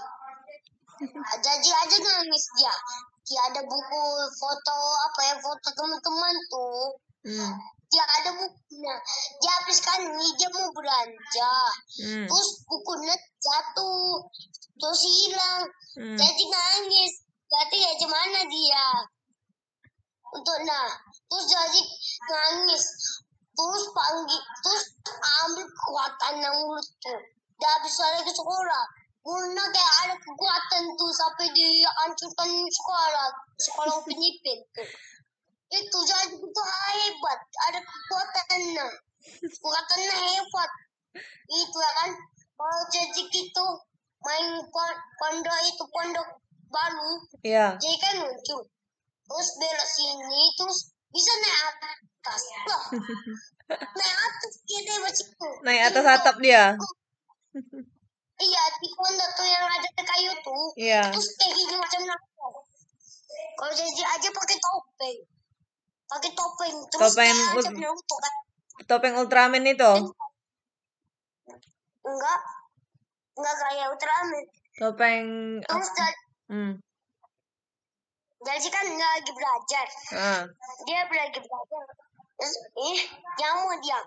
Jadi 1.21 1.69
aja 1.69 1.97
nangis 2.01 2.45
dia. 2.57 2.75
Dia 3.29 3.41
ada 3.53 3.61
buku 3.63 4.03
foto 4.35 4.77
apa 5.05 5.19
ya 5.29 5.35
foto 5.39 5.67
teman-teman 5.71 6.35
tuh. 6.49 6.83
Hmm. 7.29 7.53
Dia 7.91 8.05
ada 8.07 8.31
bukunya. 8.39 8.95
Dia 9.43 9.51
habis 9.59 9.79
kan 9.83 9.99
ini 9.99 10.27
dia 10.39 10.47
mau 10.55 10.71
belanja. 10.71 11.53
Hmm. 11.99 12.23
Terus 12.23 12.49
bukunya 12.63 13.15
jatuh. 13.35 14.23
Terus 14.79 15.01
hilang. 15.03 15.67
Hmm. 15.99 16.15
Jadi 16.15 16.43
nangis. 16.47 17.13
Berarti 17.51 17.77
ya 17.83 17.91
gimana 17.99 18.39
dia? 18.47 18.87
Untuk 20.31 20.57
nah. 20.63 20.87
Terus 21.27 21.45
jadi 21.51 21.81
nangis. 22.31 22.83
Terus 23.51 23.83
panggil. 23.91 24.41
Terus 24.63 24.83
ambil 25.43 25.67
kekuatan 25.67 26.33
yang 26.39 26.55
mulut 26.63 26.87
tuh. 27.03 27.21
Dia 27.59 27.69
habis 27.75 27.93
balik 27.99 28.23
ke 28.23 28.31
sekolah. 28.31 28.83
Guna 29.21 29.63
kayak 29.69 29.95
ada 30.07 30.15
kekuatan 30.17 30.83
tuh 30.97 31.11
sampai 31.13 31.51
dihancurkan 31.53 32.49
sekolah. 32.71 33.27
Sekolah 33.59 33.93
Upin 33.99 34.17
Ipin 34.17 34.59
tuh. 34.73 34.89
Itu 35.71 35.97
jadi 36.03 36.35
itu 36.35 36.61
hebat. 36.67 37.39
Ada 37.71 37.79
kekuatannya. 37.79 38.87
Kekuatannya 39.39 40.15
hebat. 40.15 40.71
Itu 41.47 41.77
ya 41.79 41.91
kan. 41.97 42.09
Kalau 42.53 42.81
jadi 42.93 43.21
gitu 43.25 43.65
main 44.21 44.45
pon- 44.69 45.03
pondok 45.17 45.57
itu 45.65 45.83
pondok 45.89 46.27
baru 46.69 47.11
Ya. 47.41 47.73
jadi 47.75 47.97
kan 47.97 48.15
muncul 48.21 48.61
terus 49.25 49.49
belok 49.57 49.89
sini 49.89 50.41
terus 50.55 50.77
bisa 51.09 51.33
naik 51.41 51.57
atas 51.73 52.41
lah 52.69 52.83
naik 53.97 54.15
atas 54.29 54.53
dia 54.69 54.79
deh 54.85 54.97
situ 55.09 55.49
Naik 55.65 55.81
atas 55.89 56.05
atap 56.05 56.35
dia. 56.37 56.77
iya 58.37 58.63
di 58.77 58.87
pondok 58.93 59.29
tuh 59.35 59.47
yang 59.49 59.65
ada 59.65 59.89
kayu 59.89 60.31
tuh 60.45 60.65
Iya. 60.77 61.01
terus 61.09 61.27
kayak 61.41 61.53
gini 61.57 61.75
macam 61.81 62.01
apa 62.07 62.47
kalau 63.57 63.73
jadi 63.73 64.03
aja 64.05 64.29
pakai 64.31 64.57
topeng 64.61 65.17
pakai 66.11 66.31
topeng 66.35 66.75
terus 66.91 67.15
Topeng 67.15 67.37
macam 67.55 67.73
Naruto 67.79 68.15
kan? 68.19 68.33
Topeng 68.83 69.15
Ultraman 69.15 69.63
itu. 69.63 69.91
enggak. 72.03 72.39
Enggak. 73.39 73.55
Kayak 73.55 73.87
Ultraman. 73.95 74.43
Topeng 74.75 75.25
terus 75.63 75.89
jadi, 75.95 76.15
hmm. 76.51 76.73
jadi 78.43 78.67
kan 78.67 78.85
nggak 78.91 79.11
lagi 79.15 79.31
belajar. 79.31 79.87
Ah. 80.19 80.43
dia 80.83 81.07
lagi 81.07 81.39
belajar. 81.39 81.83
Terus 82.41 82.55
eh 82.75 82.99
nyamuk 83.39 83.79
dia? 83.79 83.99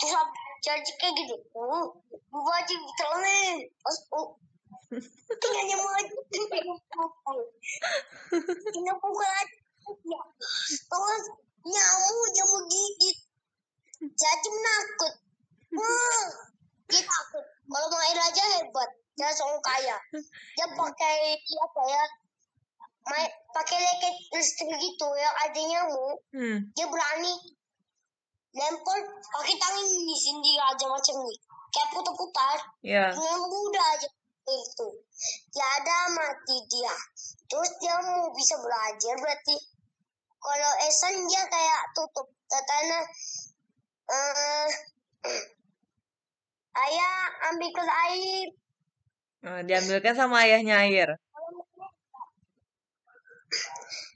Terus 0.00 0.14
jadi 0.60 0.90
kayak 1.00 1.14
gitu 1.24 1.36
oh 1.56 1.96
baju 2.28 2.76
temen 3.00 3.56
terus 3.64 3.98
oh. 4.12 4.36
Tinggal 5.30 5.64
nyamuk 5.70 5.92
aja 5.96 6.14
tinggal 8.74 8.96
pukul 8.98 9.24
aja 9.40 9.56
terus 10.90 11.24
nyamuk 11.64 12.28
nyamuk 12.36 12.62
gigit. 12.68 13.16
Jadi 14.00 14.48
menakut. 14.48 15.12
Hmm, 15.70 16.26
dia 16.88 17.02
takut. 17.04 17.44
Kalau 17.44 17.86
main 17.92 18.18
aja 18.18 18.44
hebat. 18.58 18.90
Dia 19.16 19.28
seorang 19.36 19.60
kaya. 19.60 19.96
Dia 20.56 20.66
pakai 20.72 21.36
apa 21.36 21.82
ya 21.88 22.04
main 23.00 23.30
pakai 23.50 23.80
leket 23.80 24.14
listrik 24.36 24.70
gitu 24.76 25.08
yang 25.16 25.34
ada 25.40 25.60
nyamuk 25.60 26.16
Hmm. 26.36 26.58
dia 26.76 26.86
berani 26.86 27.32
lempar 28.52 28.98
pakai 29.34 29.56
tangan 29.56 29.86
ini 29.88 30.14
sendiri 30.20 30.60
aja 30.60 30.84
macam 30.84 31.16
ini 31.24 31.34
kayak 31.70 31.88
putar-putar. 31.94 32.56
Ya. 32.82 33.04
dengan 33.14 33.40
mudah 33.46 33.86
aja. 33.94 34.08
Itu. 34.50 34.88
Ya 35.54 35.66
ada 35.78 36.10
mati 36.10 36.56
dia. 36.66 36.94
Terus 37.46 37.70
dia 37.78 37.94
mau 38.02 38.26
bisa 38.34 38.58
belajar 38.58 39.14
berarti 39.22 39.54
kalau 40.40 40.72
Esan 40.82 41.14
dia 41.24 41.44
kayak 41.46 41.80
tutup 41.92 42.26
katanya 42.46 43.00
eh 44.08 44.68
ayah 46.80 47.14
ambil 47.48 47.70
ke 47.70 47.82
air. 47.84 48.46
Oh, 49.40 49.60
diambilkan 49.62 50.12
sama 50.12 50.44
ayahnya 50.44 50.84
air. 50.84 51.08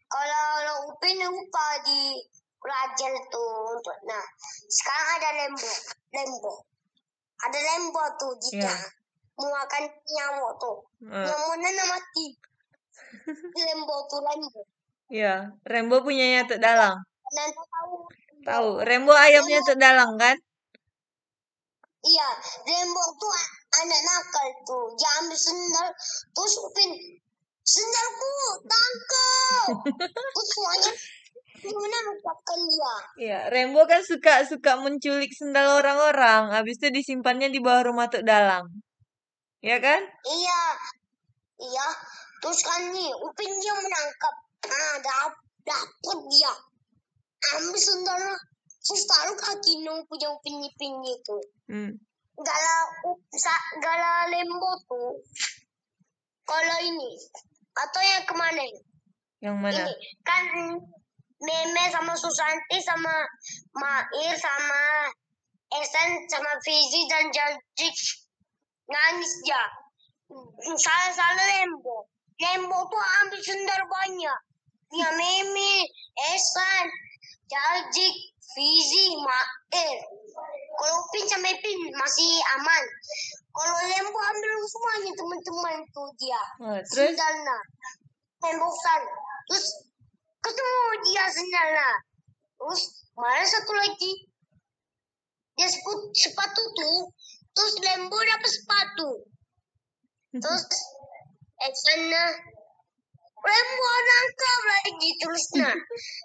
kalau 0.07 0.47
lo 0.63 0.75
Upin 0.95 1.19
lupa 1.19 1.67
di 1.83 2.23
belajar 2.63 3.13
tuh 3.29 3.51
untuk 3.75 3.99
nah 4.07 4.23
sekarang 4.71 5.09
ada 5.19 5.31
lembo 5.37 5.71
lembo 6.15 6.53
ada 7.43 7.59
lembo 7.59 8.03
tuh 8.15 8.33
dia 8.39 8.63
Iya. 8.63 8.75
mau 9.35 9.51
makan 9.51 9.83
nyamuk 10.07 10.53
tuh 10.57 10.79
Eh, 11.03 11.27
nyamuknya 11.27 11.85
mati. 11.85 12.27
Lembo 13.67 13.97
tuh 14.07 14.23
lembo 14.23 14.63
ya, 15.11 15.53
Rembo 15.65 16.01
punyanya 16.05 16.47
Tuk 16.49 16.61
Dalang. 16.61 16.97
tahu 17.35 17.95
Tahu, 18.45 18.69
Rembo 18.85 19.13
ayamnya 19.17 19.61
Tuk 19.67 19.81
Dalang 19.81 20.15
kan? 20.21 20.37
iya 22.05 22.29
lembo 22.69 23.03
tuh 23.17 23.33
anak 23.81 24.01
nakal 24.05 24.49
tuh 24.69 24.85
dia 24.95 25.11
ambil 25.25 25.39
sendal 25.41 25.89
terus 26.37 26.55
Upin 26.69 26.91
sendalku 27.65 28.33
tangkap 28.69 29.69
terus 30.37 30.49
semuanya 30.53 30.93
mengucapkan 31.65 32.61
dia 32.69 32.95
Iya, 33.17 33.39
Rembo 33.49 33.89
kan 33.89 34.05
suka 34.05 34.45
suka 34.45 34.77
menculik 34.85 35.33
sendal 35.33 35.81
orang-orang, 35.81 36.53
habis 36.53 36.77
itu 36.77 36.93
disimpannya 36.93 37.49
di 37.49 37.57
bawah 37.57 37.89
rumah 37.89 38.13
Tuk 38.13 38.21
Dalang. 38.21 38.69
Ya 39.65 39.81
kan? 39.81 40.05
Iya, 40.29 40.63
iya. 41.57 41.87
Terus 42.45 42.61
kan 42.69 42.93
nih, 42.93 43.09
Upin 43.17 43.49
dia 43.49 43.73
menangkap. 43.81 44.35
Ah, 44.69 44.97
dap 45.01 45.33
dapet 45.65 46.19
dia. 46.33 46.55
Ambil 47.57 47.81
sendalnya. 47.81 48.37
Terus 48.85 49.03
taruh 49.09 49.37
kaki 49.37 49.81
nung 49.81 50.05
punya 50.09 50.29
Upin 50.29 50.61
Ipin 50.61 51.01
itu. 51.05 51.37
Hmm. 51.73 51.93
Gala, 52.37 52.77
sa- 53.33 53.69
gala 53.81 54.29
lembo 54.29 54.71
tuh. 54.85 55.21
Kalau 56.45 56.79
ini. 56.85 57.17
Atau 57.75 58.03
yang 58.05 58.25
ke 58.29 58.35
mana? 58.37 58.65
Yang 59.41 59.57
mana? 59.57 59.83
Ini. 59.89 59.95
Kan 60.21 60.45
Meme 61.45 61.85
sama 61.93 62.13
Susanti 62.17 62.79
sama 62.81 63.13
Mair 63.77 64.33
sama 64.39 64.83
Esen 65.75 66.09
sama 66.31 66.53
Fizi 66.63 67.05
dan 67.11 67.29
Jajik 67.29 67.97
nangis 68.89 69.33
dia. 69.43 69.65
Salah-salah 70.77 71.47
Lembo. 71.61 72.09
Lembo 72.41 72.79
tuh 72.89 73.05
ambil 73.23 73.41
sendal 73.43 73.83
banyak. 73.85 74.39
Ya 74.95 75.09
Meme, 75.11 75.73
Esan, 76.35 76.87
Jajik, 77.51 78.17
Fizi, 78.55 79.07
Mair. 79.19 79.99
Kalau 80.75 80.99
Pin 81.11 81.25
sama 81.27 81.51
Pin 81.59 81.79
masih 81.99 82.31
aman. 82.59 82.85
Kalau 83.55 83.79
Lembo 83.87 84.19
ambil 84.19 84.53
semuanya 84.67 85.11
teman-teman 85.15 85.77
tuh 85.95 86.09
dia. 86.19 86.43
Oh, 86.63 86.79
terus? 86.83 87.15
sendalnya 87.15 87.59
tembokan 88.45 89.03
terus 89.49 89.67
ketemu 90.45 90.85
dia 91.09 91.25
sendalnya 91.33 91.91
terus 92.61 92.83
mana 93.17 93.45
satu 93.47 93.73
lagi? 93.73 94.13
Dia 95.55 95.71
sepatu, 95.71 96.11
sepatu 96.19 96.63
tuh. 96.75 97.15
Terus 97.55 97.75
lembo 97.87 98.19
dapat 98.19 98.51
sepatu. 98.51 99.11
Terus 100.43 100.67
eh 101.63 101.71
lembo 103.45 103.93
nangkap 104.09 104.61
lagi 104.65 105.11
terusnya 105.21 105.71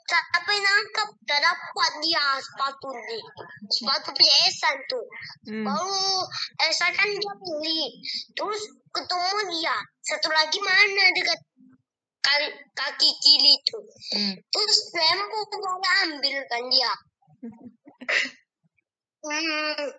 tapi 0.07 0.53
nangkap 0.55 1.07
udah 1.11 1.39
dapat 1.43 1.91
dia 1.99 2.25
sepatu 2.39 2.89
nih 2.95 3.23
sepatu 3.67 4.11
Esan 4.47 4.75
tuh 4.87 5.07
Hmm. 5.49 5.65
Baru 5.65 6.29
Elsa 6.61 6.87
kan 6.93 7.09
dia 7.09 7.33
beli. 7.41 7.81
Terus 8.37 8.61
ketemu 8.93 9.39
dia. 9.55 9.77
Satu 10.05 10.29
lagi 10.29 10.59
mana 10.61 11.03
dekat 11.17 11.39
kan 12.19 12.41
kaki 12.77 13.09
kiri 13.23 13.55
tuh. 13.65 13.85
Hmm. 14.13 14.35
Terus 14.37 14.79
lembu 14.93 15.39
boleh 15.49 15.93
ambil 16.05 16.37
kan 16.47 16.63
dia. 16.69 16.93
Hmm. 19.19 19.91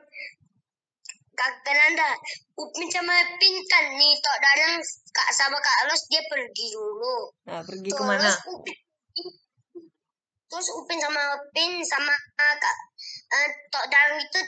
Kak 1.40 1.64
Nanda, 1.64 2.10
Upin 2.52 2.88
sama 2.92 3.16
Pintan 3.40 3.84
nih, 3.96 4.12
tok 4.20 4.38
dalam 4.44 4.76
kak 5.08 5.30
sama 5.32 5.56
kak 5.56 5.88
Los 5.88 6.04
dia 6.12 6.20
pergi 6.28 6.66
dulu. 6.76 7.32
Nah, 7.48 7.64
pergi 7.64 7.88
Terus 7.88 7.96
ke 7.96 8.04
mana? 8.04 8.30
Upin, 8.44 8.76
terus 10.52 10.68
Upin 10.76 11.00
sama 11.00 11.40
Upin 11.40 11.80
sama 11.80 12.12
uh, 12.12 12.54
kak 12.60 12.76
uh, 13.32 13.48
tok 13.72 13.88
dalam 13.88 14.20
itu 14.20 14.40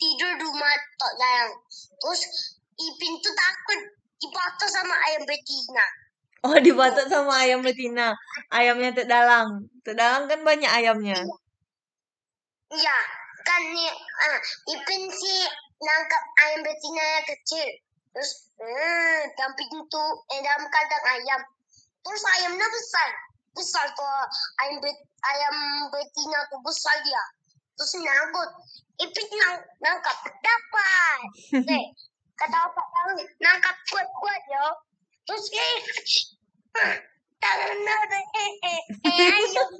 tidur 0.00 0.32
di 0.40 0.44
rumah 0.48 0.72
tok 0.96 1.12
dalam. 1.20 1.52
Terus 2.00 2.20
Ipin 2.80 3.12
tuh 3.20 3.34
takut 3.36 3.80
dipotong 4.16 4.72
sama 4.72 4.96
ayam 5.12 5.28
betina. 5.28 5.84
Oh, 6.40 6.56
dipatok 6.56 7.04
sama 7.04 7.44
ayam 7.44 7.60
betina. 7.60 8.16
Ayamnya 8.48 8.96
Tek 8.96 9.04
Dalang. 9.04 9.68
Tek 9.84 9.92
Dalang 9.92 10.24
kan 10.24 10.40
banyak 10.40 10.72
ayamnya. 10.72 11.20
Iya, 12.72 12.98
kan 13.44 13.60
nih, 13.68 13.92
ah, 13.92 14.40
Ipin 14.72 15.04
sih 15.12 15.44
nangkap 15.80 16.22
ayam 16.46 16.60
betina 16.62 17.02
yang 17.02 17.26
kecil. 17.26 17.68
Terus, 18.10 18.32
eh, 18.60 19.20
dalam 19.38 19.52
pintu, 19.56 20.04
eh, 20.34 20.40
dalam 20.42 20.64
kandang 20.68 21.04
ayam. 21.16 21.40
Terus 22.04 22.22
ayamnya 22.38 22.66
besar. 22.68 23.10
Besar 23.50 23.86
tuh 23.96 24.06
ayam, 24.62 24.78
bet, 24.78 24.98
ayam 25.26 25.56
betina 25.90 26.38
tuh 26.52 26.60
besar 26.62 26.96
dia. 27.02 27.24
Terus 27.78 27.92
nangkut. 28.02 28.50
Ipin 29.00 29.26
nang, 29.40 29.56
nangkap. 29.80 30.16
Dapat. 30.28 31.20
Deh, 31.68 31.84
kata 32.36 32.58
apa 32.68 32.82
tahu 32.82 33.10
nangkap 33.40 33.76
kuat-kuat 33.88 34.42
ya. 34.52 34.64
Terus, 35.24 35.46
eh, 35.54 35.76
ada, 37.40 38.18
eh, 38.20 38.26
eh, 38.36 38.52
eh. 38.68 38.80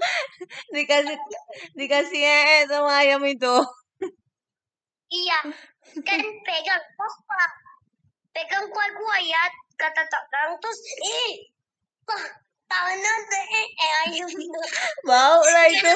Dikasih 0.75 1.19
dikasih 1.77 2.23
ee 2.25 2.59
sama 2.71 3.05
ayam 3.05 3.21
itu. 3.29 3.55
Iya, 5.11 5.39
kan 6.07 6.21
pegang 6.47 6.85
apa? 6.95 7.43
Pegang 8.31 8.67
kuat-kuat 8.71 9.23
ya, 9.27 9.43
kata 9.75 10.03
tak 10.07 10.25
tahu 10.31 10.53
terus, 10.63 10.81
eh, 11.03 11.31
wah, 12.07 12.25
tangan 12.71 12.99
ada 13.03 13.41
eh, 13.43 13.69
eh, 13.75 14.03
itu. 14.23 14.39
Bau 15.09 15.43
lah 15.43 15.67
itu. 15.67 15.95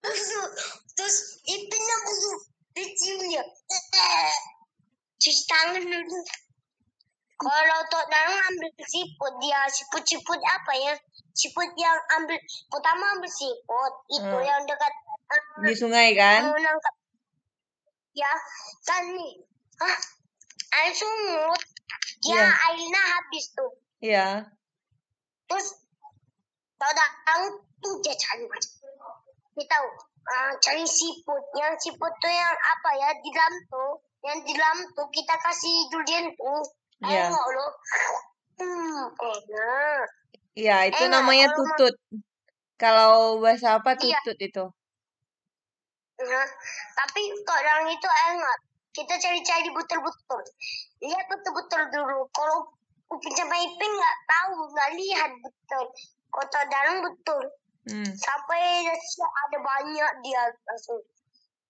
Busuk, 0.00 0.48
terus 0.96 1.40
ipinnya 1.48 1.96
busuk, 2.04 2.40
dicium 2.76 3.16
dia. 3.32 3.44
Eh, 3.44 4.32
cuci 5.16 5.42
tangan 5.48 5.84
dulu. 5.84 6.20
Kalau 7.40 7.80
tok 7.88 8.04
dalam 8.12 8.36
ambil 8.52 8.68
siput 8.84 9.32
dia, 9.40 9.60
siput-siput 9.72 10.36
apa 10.36 10.72
ya? 10.76 10.94
Siput 11.32 11.72
yang 11.80 11.96
ambil, 12.20 12.36
pertama 12.68 13.16
ambil 13.16 13.32
siput, 13.32 13.92
itu 14.12 14.28
Hmm. 14.28 14.44
yang 14.44 14.60
dekat 14.68 14.92
Di 15.62 15.74
sungai 15.78 16.16
kan? 16.18 16.42
mau 16.50 16.58
nangkap 16.58 16.94
ya 18.10 18.32
kan 18.82 19.04
nih 19.14 19.38
Hah? 19.78 19.96
air 20.82 20.92
sungut 20.94 21.60
ya 22.26 22.36
Iya. 22.36 22.46
airnya 22.70 23.02
habis 23.16 23.44
tuh 23.54 23.72
Iya. 24.02 24.28
terus 25.46 25.66
tahu 26.76 26.92
tak 26.92 27.10
tahu 27.26 27.44
tuh 27.80 27.94
dia 28.02 28.14
cari 28.18 28.44
macam 28.50 28.70
dia 29.56 29.66
tahu 29.70 29.86
ah, 30.30 30.52
cari 30.58 30.84
siput 30.84 31.42
yang 31.54 31.74
siput 31.78 32.12
tuh 32.18 32.32
yang 32.32 32.54
apa 32.54 32.90
ya 32.98 33.08
di 33.22 33.30
dalam 33.30 33.54
tuh 33.70 33.92
yang 34.26 34.38
di 34.44 34.52
dalam 34.52 34.78
tuh 34.92 35.08
kita 35.14 35.34
kasih 35.38 35.76
durian 35.94 36.26
tuh 36.34 36.60
Iya. 37.00 37.32
Tengok 37.32 37.46
lo 37.56 37.66
hmm 38.60 39.04
enak 39.16 40.04
Iya, 40.52 40.76
itu 40.92 41.02
Enak, 41.08 41.24
namanya 41.24 41.46
tutut. 41.56 41.94
Kalau 42.76 43.40
bahasa 43.40 43.80
apa 43.80 43.96
Iya. 43.96 44.20
tutut 44.20 44.38
itu? 44.42 44.64
Nah, 46.20 46.48
tapi 46.92 47.20
kadang 47.48 47.88
itu 47.88 48.08
enak. 48.34 48.58
Kita 48.90 49.14
cari-cari 49.16 49.70
betul-betul. 49.72 50.42
Lihat 51.00 51.24
betul-betul 51.30 51.82
dulu. 51.94 52.28
Kalau 52.34 52.68
Upin 53.10 53.34
sama 53.34 53.58
Ipin 53.58 53.90
nggak 53.90 54.18
tahu, 54.30 54.56
nggak 54.70 54.90
lihat 54.94 55.30
betul. 55.42 55.84
Kota 56.30 56.60
dalam 56.70 57.02
betul. 57.02 57.42
Hmm. 57.90 58.06
Sampai 58.06 58.86
ada 58.86 59.58
banyak 59.58 60.12
dia 60.22 60.42
langsung. 60.68 61.02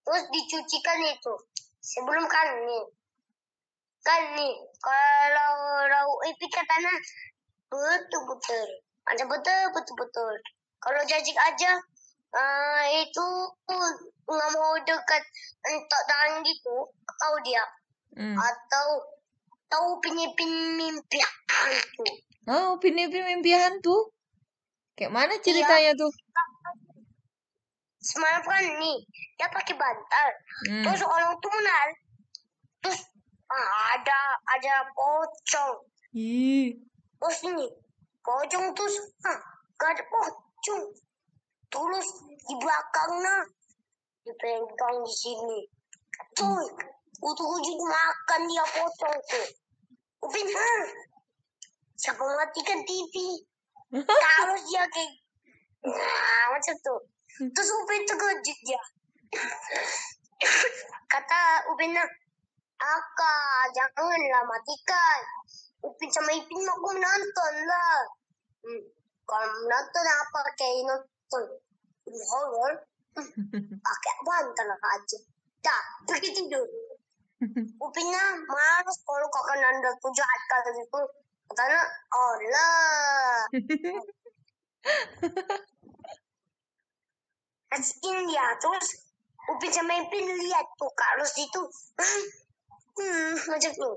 Terus 0.05 0.23
dicucikan 0.29 1.01
itu. 1.09 1.35
Sebelum 1.81 2.29
kan 2.29 2.49
nih. 2.61 2.85
Kan 4.05 4.23
nih. 4.37 4.55
Kalau 4.85 5.55
rau 5.89 6.13
Ipin 6.29 6.51
katanya 6.53 6.93
betul-betul. 7.73 8.69
Ada 9.09 9.25
betul-betul. 9.73 10.35
Kalau 10.81 11.01
jajik 11.09 11.37
aja 11.37 11.77
eh, 12.31 12.83
itu 13.03 13.27
nggak 14.27 14.51
mau 14.55 14.75
dekat 14.83 15.23
entok 15.65 16.03
tangan 16.07 16.43
gitu 16.43 16.77
kau 17.07 17.37
dia 17.43 17.65
Hmm. 18.11 18.35
atau 18.35 18.87
tahu 19.67 20.03
pinipin 20.03 20.51
mimpi 20.75 21.19
hantu 21.23 22.07
Oh, 22.51 22.75
Upin 22.75 22.99
Ipin 22.99 23.23
mimpi 23.23 23.55
hantu. 23.55 24.11
Kayak 24.99 25.15
mana 25.15 25.39
ceritanya 25.39 25.95
tuh? 25.95 26.11
semalam 28.01 28.41
kan 28.43 28.65
nih 28.65 28.97
dia 29.37 29.47
pakai 29.47 29.77
bantal 29.77 30.29
Hmm. 30.67 30.83
terus 30.83 31.05
orang 31.05 31.37
tuh 31.37 31.53
menal 31.53 31.89
terus 32.81 33.01
ah, 33.47 33.69
ada 33.93 34.19
ada 34.49 34.75
pocong 34.91 35.85
Ih. 36.17 36.81
terus 37.21 37.39
ini 37.45 37.69
pocong 38.25 38.73
terus 38.73 38.97
ah, 39.23 39.37
gak 39.77 40.01
ada 40.01 40.05
pocong 40.09 40.83
terus 41.71 42.09
di 42.27 42.55
belakangnya 42.59 43.37
dipegang 44.27 44.97
di 45.07 45.15
sini. 45.15 45.59
Tuh 46.37 46.61
ujung-ujung 47.23 47.81
makan 47.87 48.41
dia 48.51 48.65
pocong 48.75 49.17
tuh. 49.31 49.49
Upin 50.21 50.47
ah 50.53 50.85
siapa 51.97 52.21
matikan 52.21 52.81
TV 52.85 53.15
harus 53.93 54.61
dia 54.69 54.85
kayak 54.89 55.13
nah, 55.85 56.45
macam 56.53 56.77
tuh 56.85 57.01
terus 57.53 57.71
Upin 57.73 58.03
terkejut 58.05 58.59
dia. 58.67 58.83
Kata 61.09 61.41
Upin 61.73 61.97
Aka 62.81 63.37
janganlah 63.77 64.45
matikan. 64.49 65.21
Upin 65.85 66.09
sama 66.13 66.33
Ipin 66.33 66.61
mau 66.65 66.93
nonton 66.93 67.55
lah 67.65 67.97
hmm. 68.65 68.85
kalau 69.25 69.49
nonton 69.65 70.05
apa 70.05 70.41
kayak 70.57 70.85
nonton 70.89 71.20
film 71.31 72.19
horror 72.27 72.83
hmm, 73.15 73.79
pakai 73.79 74.15
bantal 74.27 74.71
aja. 74.75 75.19
Dah 75.63 75.83
pergi 76.05 76.35
tidur. 76.35 76.67
Upinnya 77.85 78.25
malas 78.45 78.99
kalau 79.07 79.29
kakak 79.33 79.57
Nanda 79.63 79.91
tuh 80.03 80.13
jahat 80.13 80.43
kali 80.51 80.83
itu 80.83 81.01
katanya 81.51 81.83
oh 82.13 82.35
lah. 82.51 83.47
Kasihin 87.71 88.27
dia 88.27 88.47
terus 88.59 89.07
Upin 89.51 89.73
sama 89.73 89.95
Ipin 90.05 90.27
lihat 90.27 90.67
tuh 90.77 90.91
Kak 90.93 91.17
Ros 91.17 91.33
itu. 91.39 91.63
Hmm, 91.97 92.25
hmm, 92.99 93.35
macam 93.49 93.73
tuh 93.73 93.97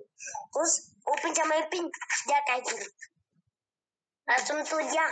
terus 0.53 0.73
Upin 1.03 1.35
sama 1.35 1.59
Ipin 1.67 1.83
dia 2.27 2.39
kayak 2.47 2.63
gini 2.63 2.87
langsung 4.23 4.63
tuh 4.63 4.79
dia 4.87 5.03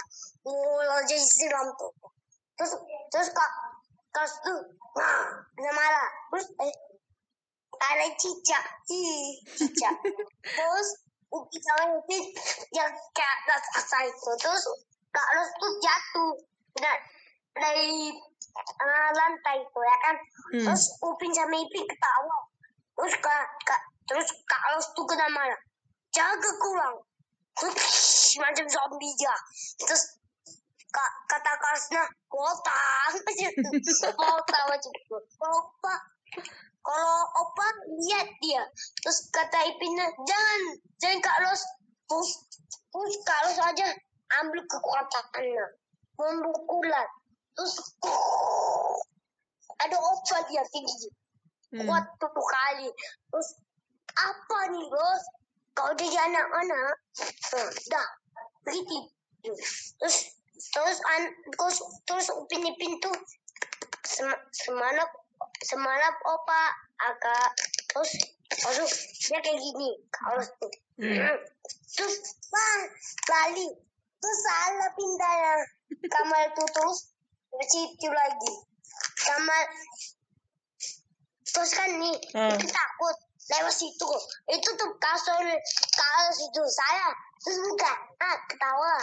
mulai 0.45 1.03
jadi 1.05 1.21
siram 1.21 1.67
tuh 1.77 1.91
terus 2.57 2.73
terus 3.13 3.29
Kak 3.33 3.51
Kak 4.13 4.25
tuh 4.41 4.61
nah 4.97 5.41
dia 5.55 5.71
marah 5.71 6.09
terus 6.33 6.47
eh 6.61 6.73
ada 7.81 8.05
cicak 8.17 8.63
ih 8.89 9.39
cicak 9.57 9.95
terus 10.43 10.89
Upin 11.31 11.63
sama 11.63 11.95
Ipin 11.95 12.23
yang 12.75 12.91
ke 13.15 13.23
atas 13.23 13.63
asal 13.79 14.03
itu 14.03 14.31
terus 14.35 14.63
Kak 15.15 15.27
Ros 15.31 15.49
tuh 15.55 15.71
jatuh 15.79 16.33
dan 16.75 16.97
dari 17.55 18.11
uh, 18.59 19.09
lantai 19.15 19.57
itu 19.63 19.79
ya 19.79 19.97
kan 20.03 20.17
Hmm. 20.51 20.67
terus 20.67 20.99
Upin 20.99 21.31
sama 21.31 21.55
Ipin 21.55 21.87
ketawa 21.87 22.37
terus 22.99 23.15
kak, 23.23 23.47
kak 23.63 23.81
terus 24.03 24.27
Kak 24.43 24.61
Los 24.75 24.91
tuh 24.91 25.07
kena 25.07 25.31
marah 25.31 25.57
jaga 26.11 26.51
kurang 26.59 26.95
terus 27.55 28.35
macam 28.35 28.67
zombie 28.67 29.15
dia 29.15 29.31
terus 29.79 30.20
kata 30.91 31.53
Kasna 31.57 32.03
kota. 32.27 32.81
Kota 34.19 34.57
macam 34.67 34.91
itu 34.91 35.17
kalau 35.39 35.59
opa. 35.59 35.95
Kalau 36.81 37.19
opa 37.39 37.67
lihat 38.01 38.27
dia. 38.43 38.63
Terus 39.03 39.31
kata 39.31 39.57
Ipinnya 39.71 40.07
jangan 40.27 40.61
jangan 40.99 41.19
Kak 41.23 41.37
Los 41.47 41.63
terus 42.07 42.29
terus 42.91 43.15
Kak 43.23 43.39
Los 43.47 43.59
aja. 43.59 43.87
Ambil 44.43 44.63
kekuatannya. 44.67 45.65
Membukulan 46.19 47.07
terus 47.55 47.75
ada 49.79 49.97
opa 49.97 50.37
dia 50.51 50.63
tinggi. 50.71 51.09
Hmm. 51.71 51.87
kuat 51.87 52.03
tuh 52.19 52.31
kali. 52.31 52.87
Terus 53.31 53.49
apa 54.11 54.59
nih 54.75 54.85
bos 54.91 55.23
kalau 55.71 55.95
jadi 55.95 56.19
anak-anak? 56.27 56.95
Eh, 57.55 57.69
dah. 57.87 58.09
Pergi 58.61 58.83
tidur 58.83 59.57
terus 59.97 60.40
terus 60.69 60.97
an 61.17 61.23
terus 61.57 61.77
terus 62.05 62.27
upin 62.37 62.61
ipin 62.61 63.01
tuh 63.01 63.15
sem, 64.05 64.29
semalam 64.53 65.07
semalam 65.65 66.13
opa 66.29 66.63
agak 67.01 67.49
terus 67.89 68.11
aduh 68.67 68.91
dia 69.25 69.39
kayak 69.41 69.57
gini 69.57 69.89
kalau 70.13 70.43
tuh. 70.59 70.73
Hmm. 71.01 71.37
terus 71.97 72.15
bang 72.53 72.81
lali 73.31 73.67
terus 74.21 74.39
salah 74.45 74.91
pindahnya 74.93 75.55
kamar 76.05 76.41
itu 76.51 76.63
terus 76.69 76.99
ke 77.51 77.65
situ 77.67 78.07
lagi. 78.07 78.53
Kamar 79.21 79.63
terus 81.51 81.71
kan 81.73 81.89
nih 81.99 82.15
Hmm. 82.31 82.53
itu 82.53 82.67
takut 82.69 83.17
lewat 83.51 83.73
situ. 83.75 84.07
Itu 84.47 84.69
tuh 84.77 84.91
kasur 85.01 85.41
kasur 85.95 86.31
situ 86.37 86.61
saya 86.69 87.09
terus 87.41 87.57
buka 87.65 87.91
ah 88.21 88.37
ketawa 88.45 88.95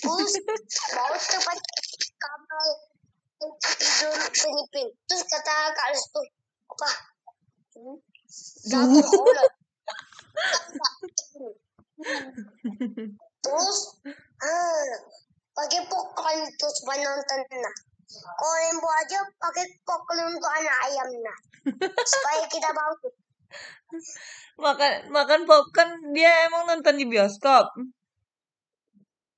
terus 0.00 0.32
mau 0.96 1.12
cepat 1.16 1.58
kamar 2.20 2.66
tidur 3.40 4.16
penipin 4.32 4.88
terus 5.04 5.22
kata 5.28 5.54
kak 5.76 5.86
Ales 5.92 6.04
tuh 6.12 6.26
apa 6.72 6.90
satu 8.68 9.20
terus 13.40 13.78
ah 14.40 14.90
pakai 15.56 15.80
popcorn 15.88 16.40
terus 16.56 16.76
penonton 16.84 17.40
nah. 17.60 17.76
Kalau 18.10 18.58
lembu 18.58 18.88
aja 18.90 19.22
pakai 19.38 19.64
popcorn 19.86 20.34
untuk 20.34 20.50
anak 20.50 20.76
ayam 20.90 21.08
nah. 21.22 21.38
Supaya 22.02 22.42
kita 22.50 22.70
bangun 22.72 23.12
Makan 24.60 24.92
makan 25.10 25.40
popcorn 25.44 26.14
dia 26.14 26.48
emang 26.48 26.70
nonton 26.70 26.96
di 26.96 27.04
bioskop. 27.06 27.70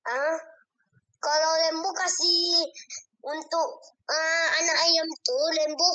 ah 0.03 0.37
kalau 1.23 1.51
lembu 1.57 1.89
kasih 1.89 2.67
untuk 3.23 3.69
ah, 4.05 4.47
anak 4.59 4.77
ayam 4.83 5.07
tuh 5.23 5.47
lembu 5.55 5.89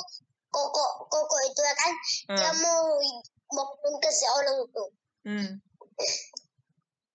koko 0.49 0.85
koko 1.05 1.35
itu 1.45 1.61
ya 1.61 1.73
kan 1.75 1.93
dia 2.33 2.49
Hmm. 2.49 2.59
mau 2.59 2.83
bangun 3.49 3.95
ke 3.97 4.09
seorang 4.09 4.57
tuh 4.69 4.89
Hmm. 5.21 5.49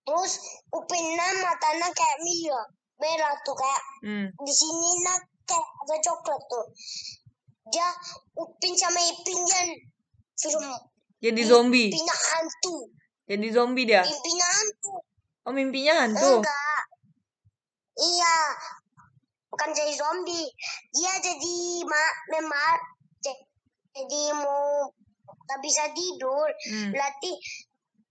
terus 0.05 0.33
upinnya 0.71 1.29
matanya 1.41 1.89
kayak 1.91 2.19
merah 2.21 2.67
merah 2.97 3.35
tuh 3.43 3.55
kayak 3.55 3.83
Hmm. 4.03 4.29
di 4.31 4.53
sini 4.53 4.91
nak 5.03 5.19
kayak 5.43 5.67
ada 5.83 5.97
coklat 6.01 6.41
tuh 6.47 6.67
dia 7.67 7.89
upin 8.37 8.75
sama 8.77 9.01
ipin 9.03 9.39
dia 9.43 9.63
film 10.37 10.65
Jadi 11.19 11.41
zombie. 11.43 11.89
mimpinya 11.89 12.13
hantu 12.15 12.77
Jadi 13.25 13.47
zombie 13.49 13.89
dia. 13.89 14.05
mimpinya 14.05 14.47
hantu 14.47 14.95
Oh 15.45 15.53
mimpinya 15.53 15.95
hantu. 15.97 16.33
enggak 16.39 16.83
iya. 17.99 18.39
Bukan 19.51 19.71
jadi 19.71 19.93
zombie. 19.95 20.51
Dia 20.91 21.13
jadi 21.23 21.57
ma 21.87 22.05
memar 22.35 22.77
jadi 23.95 24.23
mau 24.35 24.91
nggak 25.23 25.61
bisa 25.63 25.85
tidur. 25.95 26.49
Hmm. 26.71 26.91
berarti 26.91 27.31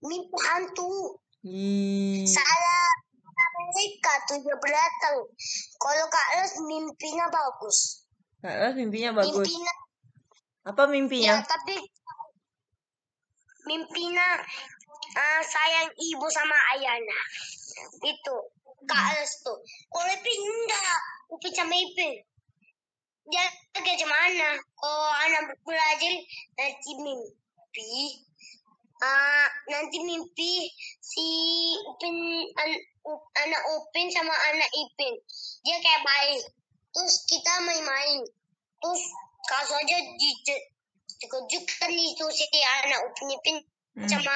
mimpi 0.04 0.38
hantu. 0.48 1.20
Ih. 1.44 2.24
salah 2.24 2.88
mereka 3.74 4.12
tuh 4.24 4.40
dia 4.40 4.56
beratang 4.56 5.28
kalau 5.76 6.04
kak 6.08 6.28
Les 6.40 6.54
mimpinya 6.64 7.26
bagus. 7.28 8.04
Kak 8.40 8.56
Ras 8.60 8.74
mimpinya 8.76 9.10
bagus. 9.16 9.44
mimpinya. 9.44 9.74
Apa 10.64 10.82
ya 10.84 10.92
mimpinya? 10.92 11.34
tapi 11.44 11.76
mimpinya 13.68 14.28
ah, 15.16 15.42
sayang 15.44 15.88
ibu 15.96 16.26
sama 16.28 16.56
ayahnya. 16.76 17.20
Itu 18.04 18.36
kak 18.88 19.06
Les 19.18 19.32
tuh. 19.42 19.58
Kalau 19.90 20.08
Ipin 20.12 20.38
enggak 20.40 20.98
Upin 21.32 21.52
sama 21.52 21.74
Ipin 21.74 22.24
dia 23.24 23.44
kayak 23.72 23.96
gimana 23.96 24.48
kalau 24.76 25.12
anak 25.24 25.56
belajar 25.64 26.12
nanti 26.60 26.90
mimpi. 27.00 28.20
Ah 29.00 29.48
nanti 29.68 29.96
mimpi 30.04 30.68
si 31.00 31.26
Upin 31.88 32.16
an- 32.52 32.84
anak 33.40 33.62
Upin 33.72 34.12
sama 34.12 34.32
anak 34.32 34.70
Ipin. 34.76 35.14
Dia 35.64 35.76
kayak 35.80 36.04
baik 36.04 36.42
terus 36.94 37.24
kita 37.24 37.52
main-main. 37.64 38.28
Terus 38.84 39.02
kalau 39.48 39.80
aja 39.80 39.98
di 40.04 40.30
dikejutkan 41.24 41.92
itu 41.96 42.24
si 42.28 42.44
anak 42.84 43.08
Upin 43.08 43.32
Ipin 43.32 43.56
Hmm. 43.94 44.10
sama 44.10 44.34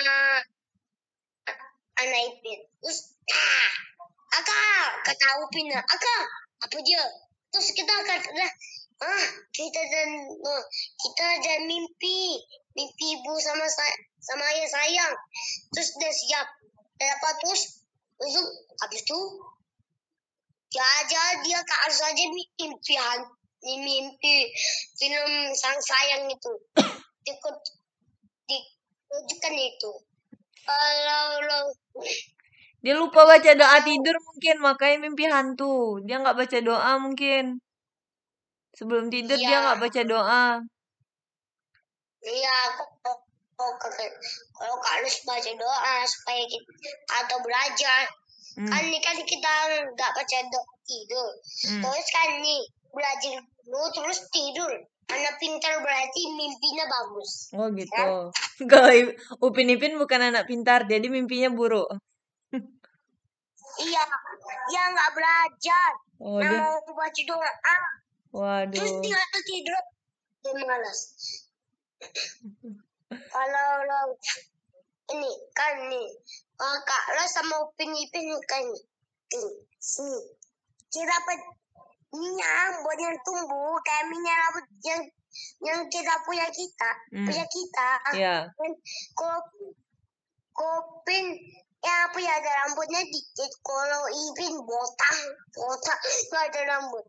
anak 1.98 2.20
Ipin. 2.32 2.58
Terus 2.80 3.12
ah 3.28 3.70
Aka 4.28 4.60
kata 5.04 5.26
Upin 5.44 5.72
Aka 5.72 6.16
apa 6.64 6.76
dia? 6.84 7.02
Terus 7.48 7.72
kita 7.72 7.94
kata 8.04 8.48
ah 8.98 9.26
kita 9.54 9.80
dan 9.88 10.10
kita 11.00 11.24
ada 11.38 11.54
mimpi. 11.64 12.42
Mimpi 12.76 13.04
ibu 13.18 13.32
sama 13.42 13.66
sa- 13.66 14.00
sama 14.22 14.44
ayah 14.54 14.68
sayang. 14.68 15.14
Terus 15.74 15.88
udah 15.98 16.12
siap. 16.12 16.46
Udah 16.98 17.06
dapat 17.14 17.34
terus 17.42 17.62
itu 18.18 18.42
habis 18.82 19.02
dia 20.68 20.84
aja 21.00 21.22
dia 21.46 21.58
ke 21.64 21.74
harus 21.86 22.00
aja 22.04 22.24
mimpi 22.28 22.94
mimpi 23.64 24.36
film 25.00 25.32
sang 25.56 25.80
sayang 25.80 26.28
itu. 26.28 26.52
Ikut 27.32 27.56
dikejutkan 28.48 29.54
itu. 29.56 29.92
Kalau 30.68 31.26
lo 31.48 31.60
Dia 32.78 32.94
lupa 32.94 33.26
baca 33.26 33.52
doa 33.58 33.78
tidur 33.82 34.16
mungkin 34.22 34.56
makanya 34.62 34.96
mimpi 35.02 35.26
hantu. 35.26 35.98
Dia 36.06 36.22
nggak 36.22 36.38
baca 36.38 36.58
doa 36.62 36.92
mungkin. 37.02 37.58
Sebelum 38.78 39.10
tidur 39.10 39.34
dia 39.34 39.58
Iya. 39.58 39.58
nggak 39.66 39.80
baca 39.82 40.02
doa. 40.06 40.44
Iya, 42.18 42.56
kalau 44.54 44.76
harus 44.78 45.14
baca 45.26 45.50
doa 45.54 45.94
supaya 46.06 46.42
kita 46.46 46.70
atau 47.26 47.38
belajar. 47.42 48.02
Hmm. 48.58 48.70
Kan 48.70 48.82
ini 48.86 48.98
kan 49.02 49.18
kita 49.22 49.52
nggak 49.94 50.12
baca 50.14 50.38
doa 50.46 50.72
tidur. 50.86 51.30
Hmm. 51.66 51.82
Terus 51.82 52.06
kan 52.14 52.28
nih 52.38 52.62
belajar 52.94 53.34
dulu 53.66 53.86
terus 53.90 54.18
tidur. 54.30 54.72
Anak 55.08 55.40
pintar 55.40 55.80
berarti 55.80 56.22
mimpinya 56.36 56.84
bagus. 56.86 57.48
Oh 57.56 57.66
gitu. 57.72 58.06
Kalau 58.70 58.90
I- 58.92 59.16
Upin 59.40 59.72
Ipin 59.72 59.96
bukan 59.96 60.20
anak 60.20 60.44
pintar, 60.44 60.84
jadi 60.84 61.08
mimpinya 61.08 61.48
buruk. 61.48 61.88
Iya, 63.78 64.04
dia 64.70 64.82
nggak 64.90 65.12
belajar. 65.14 65.90
Oh 66.18 66.42
dia, 66.42 66.50
mau 66.58 66.94
baca 66.98 67.22
doa, 67.22 67.46
terus 68.74 68.90
waduh. 68.90 69.02
tinggal 69.02 69.22
tidur. 69.46 69.84
Dia 70.42 70.52
malas. 70.66 71.00
Kalau 73.08 73.68
lo 73.86 74.00
ini 75.14 75.30
kan 75.56 75.74
nih, 75.88 76.08
kalau 76.58 76.78
kak 76.84 77.04
lo 77.16 77.24
sama 77.30 77.56
Upin 77.64 77.94
Ipin 77.94 78.26
kan 78.50 78.62
nih, 78.66 78.84
sini. 79.78 80.20
Kita 80.88 81.04
dapat 81.06 81.38
minyak 82.12 82.80
buat 82.82 82.98
yang 82.98 83.18
tumbuh 83.22 83.76
kayak 83.84 84.08
minyak 84.08 84.36
rambut 84.36 84.66
yang 84.84 85.02
yang 85.62 85.80
kita 85.92 86.14
punya 86.24 86.48
kita, 86.50 86.90
Hmm. 87.14 87.26
punya 87.28 87.44
kita. 87.46 87.90
Dan 88.58 88.72
kopi, 89.14 89.64
kopin 90.50 91.26
yang 91.78 92.10
punya 92.10 92.32
ada 92.34 92.50
rambutnya 92.64 93.02
dikit. 93.06 93.50
Kalau 93.62 94.02
Ipin 94.10 94.54
botak, 94.66 95.16
botak 95.54 95.98
nggak 96.30 96.44
ada 96.50 96.60
rambut. 96.74 97.04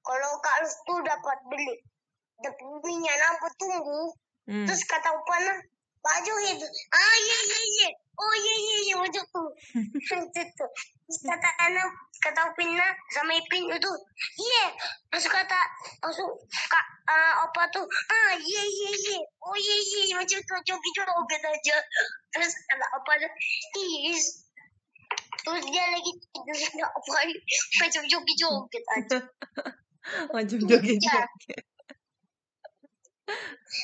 Kalau 0.00 0.30
Kak 0.40 0.56
Lus 0.64 0.76
tuh 0.88 0.98
dapat 1.04 1.38
beli, 1.52 1.76
dapat 2.40 2.66
minyak 2.80 3.16
rambut 3.20 3.52
tumbuh. 3.60 4.08
Hmm. 4.48 4.64
Terus 4.64 4.82
kata 4.88 5.12
Upana, 5.12 5.54
baju 6.00 6.34
itu. 6.48 6.66
Ah 6.96 7.16
iya 7.20 7.38
iya 7.44 7.60
iya. 7.60 7.90
කතවපන්න 12.22 12.80
සමයි 13.14 13.40
පින් 13.50 13.64
යුතු 13.70 13.92
ඒ 14.48 14.68
පසු 15.10 15.28
කතා 15.28 15.66
පසු 16.02 16.24
අපතු 17.42 17.80
ඒ 18.16 19.18
ඔයේ 19.40 20.14
මචෝකිට 20.18 21.10
ඔගදජ 21.16 21.68
අප 22.96 23.08
තුදලගි 25.44 26.12
පචෝකි 27.78 28.34
චෝකත 28.40 28.74
Macam 30.32 30.58
joget-joget. 30.64 31.28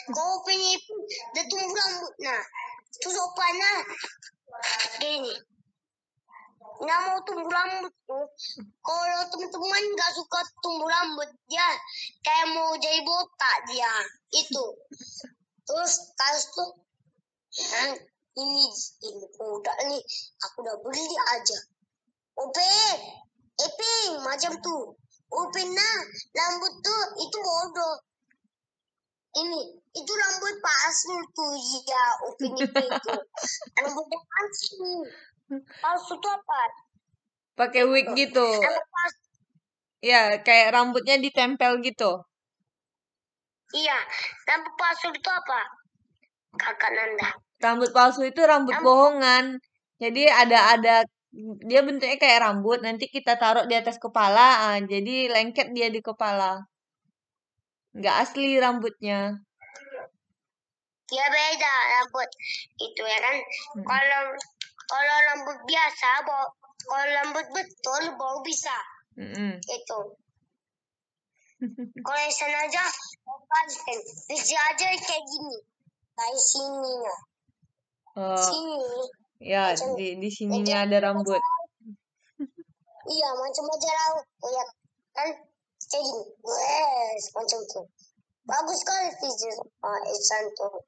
Kau 0.09 0.35
punya 0.41 0.73
dia 1.37 1.43
tumbuh 1.45 1.69
rambut 1.69 2.15
nak. 2.25 2.45
Terus 3.01 3.17
opana 3.19 3.71
gini. 5.03 5.35
Nggak 6.75 7.01
mau 7.07 7.19
tumbuh 7.23 7.51
rambut 7.51 7.95
tuh. 8.07 8.27
Kalau 8.83 9.21
teman-teman 9.31 9.83
nggak 9.95 10.11
suka 10.19 10.41
tumbuh 10.59 10.91
rambut 10.91 11.31
dia 11.47 11.69
kayak 12.27 12.51
mau 12.55 12.75
jadi 12.79 13.01
botak 13.07 13.57
dia 13.71 13.93
itu. 14.35 14.65
Terus 15.65 15.93
tuh 16.51 16.71
"Ah, 17.55 17.95
ini 18.35 18.67
ini 19.07 19.25
udah 19.39 19.77
nih 19.87 20.03
aku 20.43 20.57
udah 20.67 20.77
beli 20.83 21.07
aja. 21.39 21.59
Upin, 22.35 22.99
Ipin, 23.55 24.11
macam 24.27 24.59
tuh. 24.59 24.99
Upin 25.31 25.71
nah, 25.71 25.99
rambut 26.35 26.73
tuh 26.83 27.03
itu 27.23 27.39
bodoh. 27.39 27.97
Ini, 29.35 29.63
itu 29.95 30.13
rambut 30.13 30.55
palsu 30.59 31.15
tuh 31.31 31.55
ya, 31.87 32.05
Upin 32.27 32.53
Ipin 32.59 32.87
itu. 32.91 33.15
Rambutnya 33.79 34.19
palsu. 34.27 34.91
Palsu 35.79 36.13
tuh 36.19 36.33
apa? 36.35 36.61
Pakai 37.55 37.87
wig 37.87 38.11
gitu. 38.19 38.43
Ya, 40.03 40.43
kayak 40.43 40.75
rambutnya 40.75 41.17
ditempel 41.23 41.79
gitu. 41.81 42.27
Iya, 43.75 43.99
rambut 44.51 44.75
palsu 44.75 45.15
itu 45.15 45.31
apa? 45.31 45.61
Kakak 46.59 46.91
Nanda. 46.95 47.31
Rambut 47.63 47.91
palsu 47.95 48.27
itu 48.27 48.43
rambut 48.43 48.75
Rambut- 48.75 48.85
bohongan. 48.85 49.45
Jadi 50.03 50.27
ada 50.27 50.75
ada 50.75 50.95
dia 51.67 51.83
bentuknya 51.83 52.15
kayak 52.15 52.47
rambut, 52.47 52.79
nanti 52.83 53.11
kita 53.11 53.35
taruh 53.35 53.67
di 53.67 53.75
atas 53.75 53.99
kepala, 53.99 54.71
ah, 54.71 54.79
jadi 54.79 55.31
lengket 55.35 55.75
dia 55.75 55.91
di 55.91 55.99
kepala. 55.99 56.63
Nggak 57.95 58.17
asli 58.23 58.59
rambutnya. 58.59 59.39
Ya 61.15 61.27
beda 61.31 61.75
rambut 61.95 62.29
itu 62.83 63.03
ya 63.07 63.19
kan. 63.23 63.37
Mm. 63.79 63.85
Kalau 63.87 64.23
kalau 64.85 65.17
rambut 65.31 65.59
biasa, 65.65 66.09
bau, 66.27 66.51
kalau 66.85 67.07
rambut 67.23 67.47
betul 67.55 68.03
baru 68.19 68.39
bisa 68.43 68.77
Mm-mm. 69.15 69.63
itu. 69.63 70.01
Kalau 72.05 72.19
yang 72.19 72.35
sana 72.35 72.59
aja, 72.67 72.85
kan 73.25 73.67
bisa 74.29 74.59
aja 74.59 74.87
kayak 74.91 75.25
gini. 75.25 75.57
Dari 76.15 76.41
sini 76.43 76.93
ya. 77.01 77.17
Oh, 78.15 78.39
Sini. 78.39 78.79
ya 79.43 79.63
Macam- 79.73 79.97
di 79.99 80.19
di 80.21 80.29
sininya 80.31 80.87
ada 80.87 80.99
rambut. 81.01 81.41
Iya, 83.05 83.29
macam 83.35 83.65
aja 83.71 83.91
laut. 83.91 84.27
Oh, 84.45 84.51
ya 84.51 84.65
kan 85.15 85.29
kayak 85.89 86.05
gini. 86.05 86.23
Wes, 86.43 87.25
macam 87.33 87.59
itu. 87.63 87.81
Bagus 88.45 88.79
sekali 88.85 89.09
uh, 89.81 90.01
Ihsan 90.13 90.45
tuh. 90.59 90.79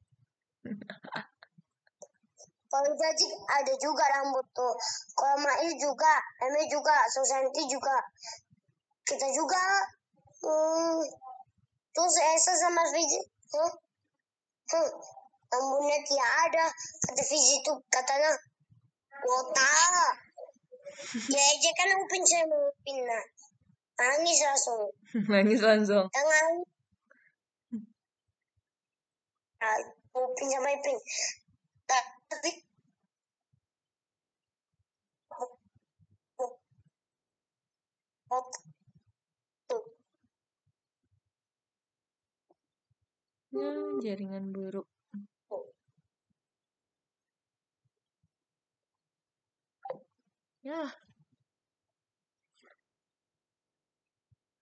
Kalau 2.67 2.93
jadi 2.93 3.27
ada 3.57 3.75
juga 3.81 4.05
rambut 4.11 4.47
tuh. 4.53 4.75
Kalau 5.17 5.41
Mail 5.41 5.73
juga, 5.81 6.13
Eme 6.45 6.69
juga, 6.69 6.93
Susanti 7.09 7.63
juga. 7.71 7.97
Kita 9.07 9.27
juga. 9.33 9.63
Hmm, 10.45 11.01
terus 11.97 12.17
Esa 12.21 12.53
sama 12.59 12.85
Fizi. 12.91 13.21
Huh? 13.57 13.73
Hmm, 14.77 14.91
rambutnya 15.49 15.99
tidak 16.05 16.31
ada. 16.51 16.65
Kata 17.07 17.23
Fizi 17.25 17.65
tuh 17.65 17.81
katanya. 17.89 18.35
Wota. 19.25 19.73
Ya 21.33 21.41
aja 21.41 21.71
kan 21.81 21.97
Upin 21.97 22.23
sama 22.29 22.57
Upin 22.77 22.97
nah. 23.09 23.25
Nangis 23.97 24.39
langsung. 24.45 24.93
Nangis 25.33 25.61
langsung. 25.65 26.07
Tangan. 26.13 26.53
Nah, 29.57 29.81
Upin 30.17 30.49
sama 30.49 30.71
Ipin. 30.73 30.97
Tapi 31.87 32.51
Ya, 43.57 43.73
jaringan 44.05 44.53
buruk. 44.53 44.87
Ya, 50.63 50.93